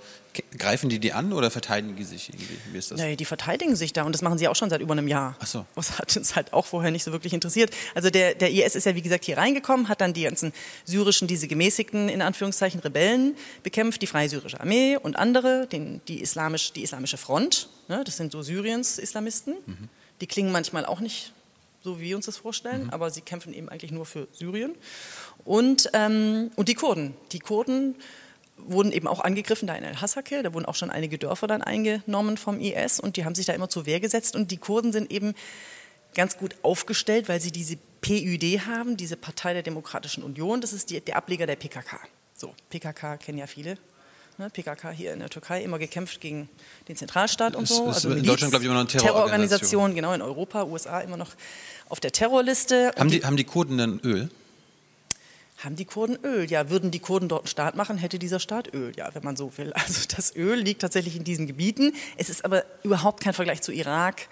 greifen 0.58 0.88
die 0.88 0.98
die 0.98 1.12
an 1.12 1.32
oder 1.32 1.50
verteidigen 1.50 1.96
die 1.96 2.04
sich 2.04 2.28
irgendwie? 2.28 2.58
Wie 2.72 2.78
ist 2.78 2.90
das? 2.90 2.98
Naja, 2.98 3.16
die 3.16 3.24
verteidigen 3.24 3.76
sich 3.76 3.92
da 3.92 4.04
und 4.04 4.12
das 4.12 4.22
machen 4.22 4.38
sie 4.38 4.48
auch 4.48 4.56
schon 4.56 4.70
seit 4.70 4.80
über 4.80 4.92
einem 4.92 5.08
Jahr. 5.08 5.36
Ach 5.40 5.46
so. 5.46 5.66
Das 5.74 5.98
hat 5.98 6.16
uns 6.16 6.36
halt 6.36 6.52
auch 6.52 6.66
vorher 6.66 6.90
nicht 6.90 7.04
so 7.04 7.12
wirklich 7.12 7.32
interessiert. 7.32 7.70
Also 7.94 8.10
der, 8.10 8.34
der 8.34 8.50
IS 8.50 8.74
ist 8.74 8.86
ja 8.86 8.94
wie 8.94 9.02
gesagt 9.02 9.24
hier 9.24 9.38
reingekommen, 9.38 9.88
hat 9.88 10.00
dann 10.00 10.14
die 10.14 10.22
ganzen 10.22 10.52
syrischen, 10.84 11.28
diese 11.28 11.48
gemäßigten, 11.48 12.08
in 12.08 12.22
Anführungszeichen, 12.22 12.80
Rebellen 12.80 13.36
bekämpft, 13.62 14.02
die 14.02 14.06
Freie 14.06 14.28
Syrische 14.28 14.60
Armee 14.60 14.96
und 14.96 15.16
andere, 15.16 15.66
den, 15.66 16.00
die, 16.08 16.20
islamisch, 16.20 16.72
die 16.72 16.82
Islamische 16.82 17.16
Front, 17.16 17.68
ne, 17.88 18.02
das 18.04 18.16
sind 18.16 18.32
so 18.32 18.42
Syriens 18.42 18.98
Islamisten. 18.98 19.54
Mhm. 19.66 19.88
Die 20.20 20.26
klingen 20.26 20.52
manchmal 20.52 20.86
auch 20.86 21.00
nicht 21.00 21.32
so, 21.86 22.00
wie 22.00 22.04
wir 22.04 22.16
uns 22.16 22.26
das 22.26 22.36
vorstellen, 22.36 22.90
aber 22.90 23.10
sie 23.10 23.20
kämpfen 23.20 23.54
eben 23.54 23.68
eigentlich 23.68 23.92
nur 23.92 24.06
für 24.06 24.26
Syrien. 24.32 24.74
Und, 25.44 25.88
ähm, 25.92 26.50
und 26.56 26.68
die 26.68 26.74
Kurden. 26.74 27.14
Die 27.30 27.38
Kurden 27.38 27.94
wurden 28.58 28.92
eben 28.92 29.06
auch 29.06 29.20
angegriffen 29.20 29.66
da 29.66 29.74
in 29.74 29.84
El-Hasakil. 29.84 30.42
Da 30.42 30.52
wurden 30.54 30.66
auch 30.66 30.74
schon 30.74 30.90
einige 30.90 31.18
Dörfer 31.18 31.46
dann 31.46 31.62
eingenommen 31.62 32.36
vom 32.36 32.58
IS 32.60 33.00
und 33.00 33.16
die 33.16 33.24
haben 33.24 33.34
sich 33.34 33.46
da 33.46 33.52
immer 33.52 33.68
zur 33.68 33.86
Wehr 33.86 34.00
gesetzt. 34.00 34.34
Und 34.36 34.50
die 34.50 34.56
Kurden 34.56 34.92
sind 34.92 35.10
eben 35.12 35.34
ganz 36.14 36.38
gut 36.38 36.56
aufgestellt, 36.62 37.28
weil 37.28 37.40
sie 37.40 37.50
diese 37.52 37.76
PÜD 38.00 38.66
haben, 38.66 38.96
diese 38.96 39.16
Partei 39.16 39.52
der 39.52 39.62
Demokratischen 39.62 40.22
Union. 40.22 40.60
Das 40.60 40.72
ist 40.72 40.90
die, 40.90 41.00
der 41.00 41.16
Ableger 41.16 41.46
der 41.46 41.56
PKK. 41.56 42.00
So, 42.34 42.54
PKK 42.70 43.16
kennen 43.18 43.38
ja 43.38 43.46
viele. 43.46 43.76
Ne, 44.38 44.50
PKK 44.50 44.90
hier 44.90 45.14
in 45.14 45.20
der 45.20 45.30
Türkei 45.30 45.62
immer 45.62 45.78
gekämpft 45.78 46.20
gegen 46.20 46.50
den 46.88 46.96
Zentralstaat 46.96 47.56
und 47.56 47.64
Ist- 47.64 47.76
so. 47.76 47.88
ist 47.88 48.04
in 48.04 48.12
Miliz- 48.12 48.26
Deutschland, 48.26 48.50
glaub 48.52 48.60
ich, 48.60 48.66
immer 48.66 48.74
noch 48.74 48.80
eine 48.80 48.88
Terrororganisation. 48.88 49.70
Terrororganisation, 49.70 49.94
genau, 49.94 50.12
in 50.12 50.20
Europa, 50.22 50.64
USA 50.64 51.00
immer 51.00 51.16
noch 51.16 51.30
auf 51.88 52.00
der 52.00 52.12
Terrorliste. 52.12 52.92
Haben 52.98 53.10
die, 53.10 53.24
haben 53.24 53.38
die 53.38 53.44
Kurden 53.44 53.78
denn 53.78 53.98
Öl? 54.04 54.28
Haben 55.58 55.76
die 55.76 55.84
Kurden 55.84 56.18
Öl? 56.22 56.50
Ja, 56.50 56.68
würden 56.70 56.90
die 56.90 56.98
Kurden 56.98 57.28
dort 57.28 57.42
einen 57.42 57.48
Staat 57.48 57.76
machen, 57.76 57.96
hätte 57.98 58.18
dieser 58.18 58.40
Staat 58.40 58.72
Öl, 58.74 58.92
ja, 58.96 59.14
wenn 59.14 59.24
man 59.24 59.36
so 59.36 59.56
will. 59.56 59.72
Also 59.86 60.02
das 60.14 60.34
Öl 60.36 60.58
liegt 60.60 60.82
tatsächlich 60.82 61.16
in 61.16 61.24
diesen 61.24 61.46
Gebieten. 61.46 61.92
Es 62.16 62.28
ist 62.28 62.44
aber 62.44 62.64
überhaupt 62.82 63.22
kein 63.22 63.32
Vergleich 63.32 63.62
zu 63.62 63.72
Irak 63.72 64.28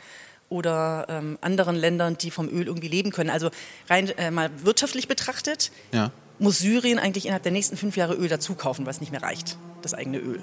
oder 0.50 1.06
ähm, 1.08 1.38
anderen 1.40 1.76
Ländern, 1.76 2.18
die 2.18 2.30
vom 2.30 2.48
Öl 2.48 2.66
irgendwie 2.66 2.88
leben 2.88 3.10
können. 3.10 3.30
Also 3.30 3.50
rein 3.88 4.08
äh, 4.18 4.30
mal 4.30 4.50
wirtschaftlich 4.62 5.08
betrachtet 5.08 5.72
Ja. 5.92 6.10
muss 6.38 6.58
Syrien 6.58 6.98
eigentlich 6.98 7.24
innerhalb 7.24 7.42
der 7.42 7.52
nächsten 7.52 7.76
fünf 7.76 7.96
Jahre 7.96 8.14
Öl 8.14 8.28
dazu 8.28 8.54
kaufen, 8.54 8.84
weil 8.84 8.92
es 8.92 9.00
nicht 9.00 9.10
mehr 9.12 9.22
reicht, 9.22 9.56
das 9.82 9.94
eigene 9.94 10.18
Öl. 10.18 10.40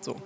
So. 0.00 0.16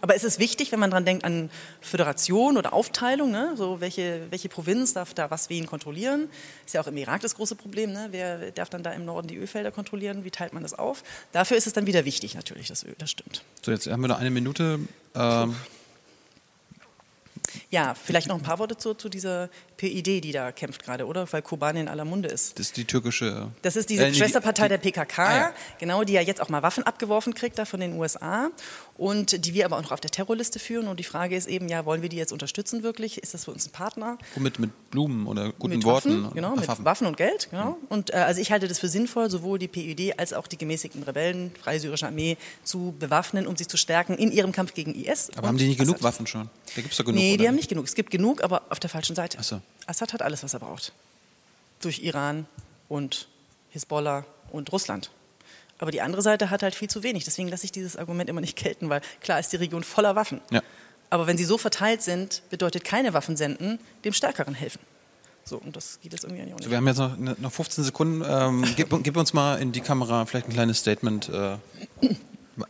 Aber 0.00 0.14
es 0.14 0.24
ist 0.24 0.38
wichtig, 0.38 0.72
wenn 0.72 0.78
man 0.78 0.90
dran 0.90 1.04
denkt 1.04 1.24
an 1.24 1.50
Föderation 1.80 2.56
oder 2.56 2.72
Aufteilung, 2.72 3.30
ne? 3.30 3.54
so 3.56 3.80
welche, 3.80 4.22
welche 4.30 4.48
Provinz 4.48 4.94
darf 4.94 5.14
da 5.14 5.30
was 5.30 5.50
wen 5.50 5.66
kontrollieren. 5.66 6.28
Ist 6.64 6.74
ja 6.74 6.80
auch 6.80 6.86
im 6.86 6.96
Irak 6.96 7.20
das 7.22 7.34
große 7.34 7.56
Problem, 7.56 7.92
ne? 7.92 8.08
wer 8.10 8.50
darf 8.52 8.70
dann 8.70 8.82
da 8.82 8.92
im 8.92 9.04
Norden 9.04 9.28
die 9.28 9.36
Ölfelder 9.36 9.70
kontrollieren, 9.70 10.24
wie 10.24 10.30
teilt 10.30 10.52
man 10.52 10.62
das 10.62 10.74
auf. 10.74 11.02
Dafür 11.32 11.56
ist 11.56 11.66
es 11.66 11.72
dann 11.72 11.86
wieder 11.86 12.04
wichtig 12.04 12.34
natürlich, 12.34 12.68
das 12.68 12.84
Öl, 12.84 12.94
das 12.98 13.10
stimmt. 13.10 13.42
So, 13.62 13.72
jetzt 13.72 13.86
haben 13.86 14.00
wir 14.00 14.08
noch 14.08 14.20
eine 14.20 14.30
Minute. 14.30 14.80
Ähm, 15.14 15.56
Ja, 17.70 17.94
vielleicht 17.94 18.28
noch 18.28 18.36
ein 18.36 18.42
paar 18.42 18.58
Worte 18.58 18.76
zu, 18.76 18.94
zu 18.94 19.08
dieser 19.08 19.48
PID, 19.78 20.22
die 20.22 20.32
da 20.32 20.52
kämpft 20.52 20.84
gerade, 20.84 21.06
oder? 21.06 21.26
Weil 21.32 21.40
Kobane 21.40 21.80
in 21.80 21.88
aller 21.88 22.04
Munde 22.04 22.28
ist. 22.28 22.58
Das 22.58 22.66
ist 22.66 22.76
die 22.76 22.84
türkische. 22.84 23.48
Das 23.62 23.76
ist 23.76 23.88
diese 23.88 24.06
äh, 24.08 24.12
Schwesterpartei 24.14 24.64
die- 24.64 24.68
der 24.70 24.78
PKK, 24.78 25.22
Ah, 25.26 25.36
ja. 25.36 25.52
genau, 25.78 26.04
die 26.04 26.12
ja 26.12 26.20
jetzt 26.20 26.40
auch 26.42 26.48
mal 26.50 26.62
Waffen 26.62 26.84
abgeworfen 26.84 27.32
kriegt 27.32 27.58
da 27.58 27.64
von 27.64 27.80
den 27.80 27.94
USA 27.94 28.50
und 28.98 29.46
die 29.46 29.54
wir 29.54 29.64
aber 29.64 29.78
auch 29.78 29.82
noch 29.82 29.92
auf 29.92 30.00
der 30.00 30.10
Terrorliste 30.10 30.58
führen. 30.58 30.88
Und 30.88 30.98
die 31.00 31.04
Frage 31.04 31.36
ist 31.36 31.46
eben, 31.48 31.68
ja, 31.68 31.86
wollen 31.86 32.02
wir 32.02 32.08
die 32.08 32.16
jetzt 32.16 32.32
unterstützen 32.32 32.82
wirklich? 32.82 33.18
Ist 33.22 33.32
das 33.34 33.44
für 33.46 33.52
uns 33.52 33.66
ein 33.66 33.70
Partner? 33.70 34.18
Womit 34.34 34.58
mit 34.58 34.90
Blumen 34.90 35.26
oder 35.26 35.52
guten 35.52 35.76
mit 35.76 35.84
Worten? 35.84 36.24
Waffen, 36.24 36.34
genau, 36.34 36.54
Ach, 36.56 36.60
mit 36.76 36.84
Waffen. 36.84 37.06
und 37.06 37.16
Geld, 37.16 37.48
genau. 37.50 37.78
Und 37.88 38.12
äh, 38.12 38.16
also 38.16 38.40
ich 38.40 38.50
halte 38.52 38.66
das 38.68 38.78
für 38.80 38.88
sinnvoll, 38.88 39.30
sowohl 39.30 39.58
die 39.58 39.68
PYD 39.68 40.18
als 40.18 40.32
auch 40.32 40.46
die 40.48 40.58
gemäßigten 40.58 41.02
Rebellen, 41.04 41.52
Freie 41.62 41.78
Syrische 41.78 42.06
Armee, 42.06 42.36
zu 42.64 42.94
bewaffnen, 42.98 43.46
um 43.46 43.56
sie 43.56 43.66
zu 43.68 43.76
stärken 43.76 44.14
in 44.16 44.32
ihrem 44.32 44.50
Kampf 44.52 44.74
gegen 44.74 44.94
IS. 44.94 45.30
Aber 45.36 45.48
haben 45.48 45.56
die 45.58 45.68
nicht 45.68 45.78
genug. 45.78 46.02
Waffen 46.02 46.26
schon? 46.26 46.50
Da 46.74 46.82
gibt 46.82 46.90
es 46.92 46.98
doch 46.98 47.04
genug. 47.04 47.18
Nee, 47.20 47.34
oder 47.34 47.42
die 47.42 47.48
haben 47.48 47.54
nicht 47.54 47.68
genug. 47.68 47.84
Es 47.86 47.94
gibt 47.94 48.10
genug, 48.10 48.42
aber 48.42 48.62
auf 48.70 48.80
der 48.80 48.90
falschen 48.90 49.14
Seite. 49.14 49.38
Ach 49.40 49.44
so. 49.44 49.60
Assad 49.88 50.12
hat 50.12 50.22
alles, 50.22 50.42
was 50.42 50.54
er 50.54 50.60
braucht. 50.60 50.92
Durch 51.80 52.00
Iran 52.00 52.46
und 52.88 53.28
Hisbollah 53.70 54.24
und 54.50 54.72
Russland. 54.72 55.10
Aber 55.78 55.90
die 55.90 56.00
andere 56.00 56.22
Seite 56.22 56.50
hat 56.50 56.62
halt 56.62 56.74
viel 56.74 56.90
zu 56.90 57.02
wenig. 57.02 57.24
Deswegen 57.24 57.48
lasse 57.48 57.64
ich 57.64 57.72
dieses 57.72 57.96
Argument 57.96 58.28
immer 58.28 58.40
nicht 58.40 58.56
gelten, 58.56 58.88
weil 58.90 59.00
klar 59.20 59.38
ist 59.38 59.52
die 59.52 59.56
Region 59.56 59.84
voller 59.84 60.16
Waffen. 60.16 60.40
Ja. 60.50 60.60
Aber 61.10 61.26
wenn 61.26 61.38
sie 61.38 61.44
so 61.44 61.56
verteilt 61.56 62.02
sind, 62.02 62.42
bedeutet 62.50 62.84
keine 62.84 63.14
Waffen 63.14 63.36
senden, 63.36 63.78
dem 64.04 64.12
Stärkeren 64.12 64.54
helfen. 64.54 64.80
So, 65.44 65.56
und 65.56 65.76
das 65.76 65.98
geht 66.02 66.12
jetzt 66.12 66.24
irgendwie 66.24 66.42
nicht. 66.42 66.62
So, 66.62 66.68
wir 66.70 66.76
haben 66.76 66.86
jetzt 66.86 66.98
noch, 66.98 67.16
ne- 67.16 67.36
noch 67.38 67.52
15 67.52 67.84
Sekunden. 67.84 68.22
Ähm, 68.26 68.64
gib, 68.76 68.90
gib 69.02 69.16
uns 69.16 69.32
mal 69.32 69.56
in 69.56 69.72
die 69.72 69.80
Kamera 69.80 70.26
vielleicht 70.26 70.48
ein 70.48 70.52
kleines 70.52 70.78
Statement. 70.80 71.28
Äh, 71.30 71.56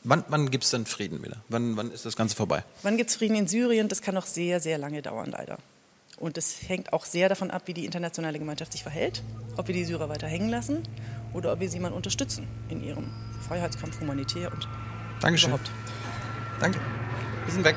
wann 0.04 0.24
wann 0.28 0.50
gibt 0.50 0.64
es 0.64 0.70
denn 0.70 0.86
Frieden 0.86 1.24
wieder? 1.24 1.38
Wann, 1.48 1.76
wann 1.76 1.90
ist 1.90 2.04
das 2.06 2.14
Ganze 2.14 2.36
vorbei? 2.36 2.62
Wann 2.82 2.96
gibt 2.96 3.10
es 3.10 3.16
Frieden 3.16 3.34
in 3.36 3.48
Syrien? 3.48 3.88
Das 3.88 4.02
kann 4.02 4.14
noch 4.14 4.26
sehr, 4.26 4.60
sehr 4.60 4.78
lange 4.78 5.02
dauern, 5.02 5.30
leider. 5.32 5.58
Und 6.18 6.36
es 6.36 6.68
hängt 6.68 6.92
auch 6.92 7.04
sehr 7.04 7.28
davon 7.28 7.50
ab, 7.50 7.62
wie 7.66 7.74
die 7.74 7.84
internationale 7.84 8.38
Gemeinschaft 8.38 8.72
sich 8.72 8.82
verhält, 8.82 9.22
ob 9.56 9.68
wir 9.68 9.74
die 9.74 9.84
Syrer 9.84 10.08
weiter 10.08 10.26
hängen 10.26 10.48
lassen 10.48 10.82
oder 11.32 11.52
ob 11.52 11.60
wir 11.60 11.68
sie 11.68 11.78
mal 11.78 11.92
unterstützen 11.92 12.48
in 12.68 12.82
ihrem 12.82 13.10
Freiheitskampf 13.46 14.00
humanitär 14.00 14.52
und 14.52 14.68
Dankeschön. 15.20 15.50
überhaupt. 15.50 15.70
Danke. 16.60 16.80
Wir 17.44 17.52
sind 17.52 17.64
weg. 17.64 17.76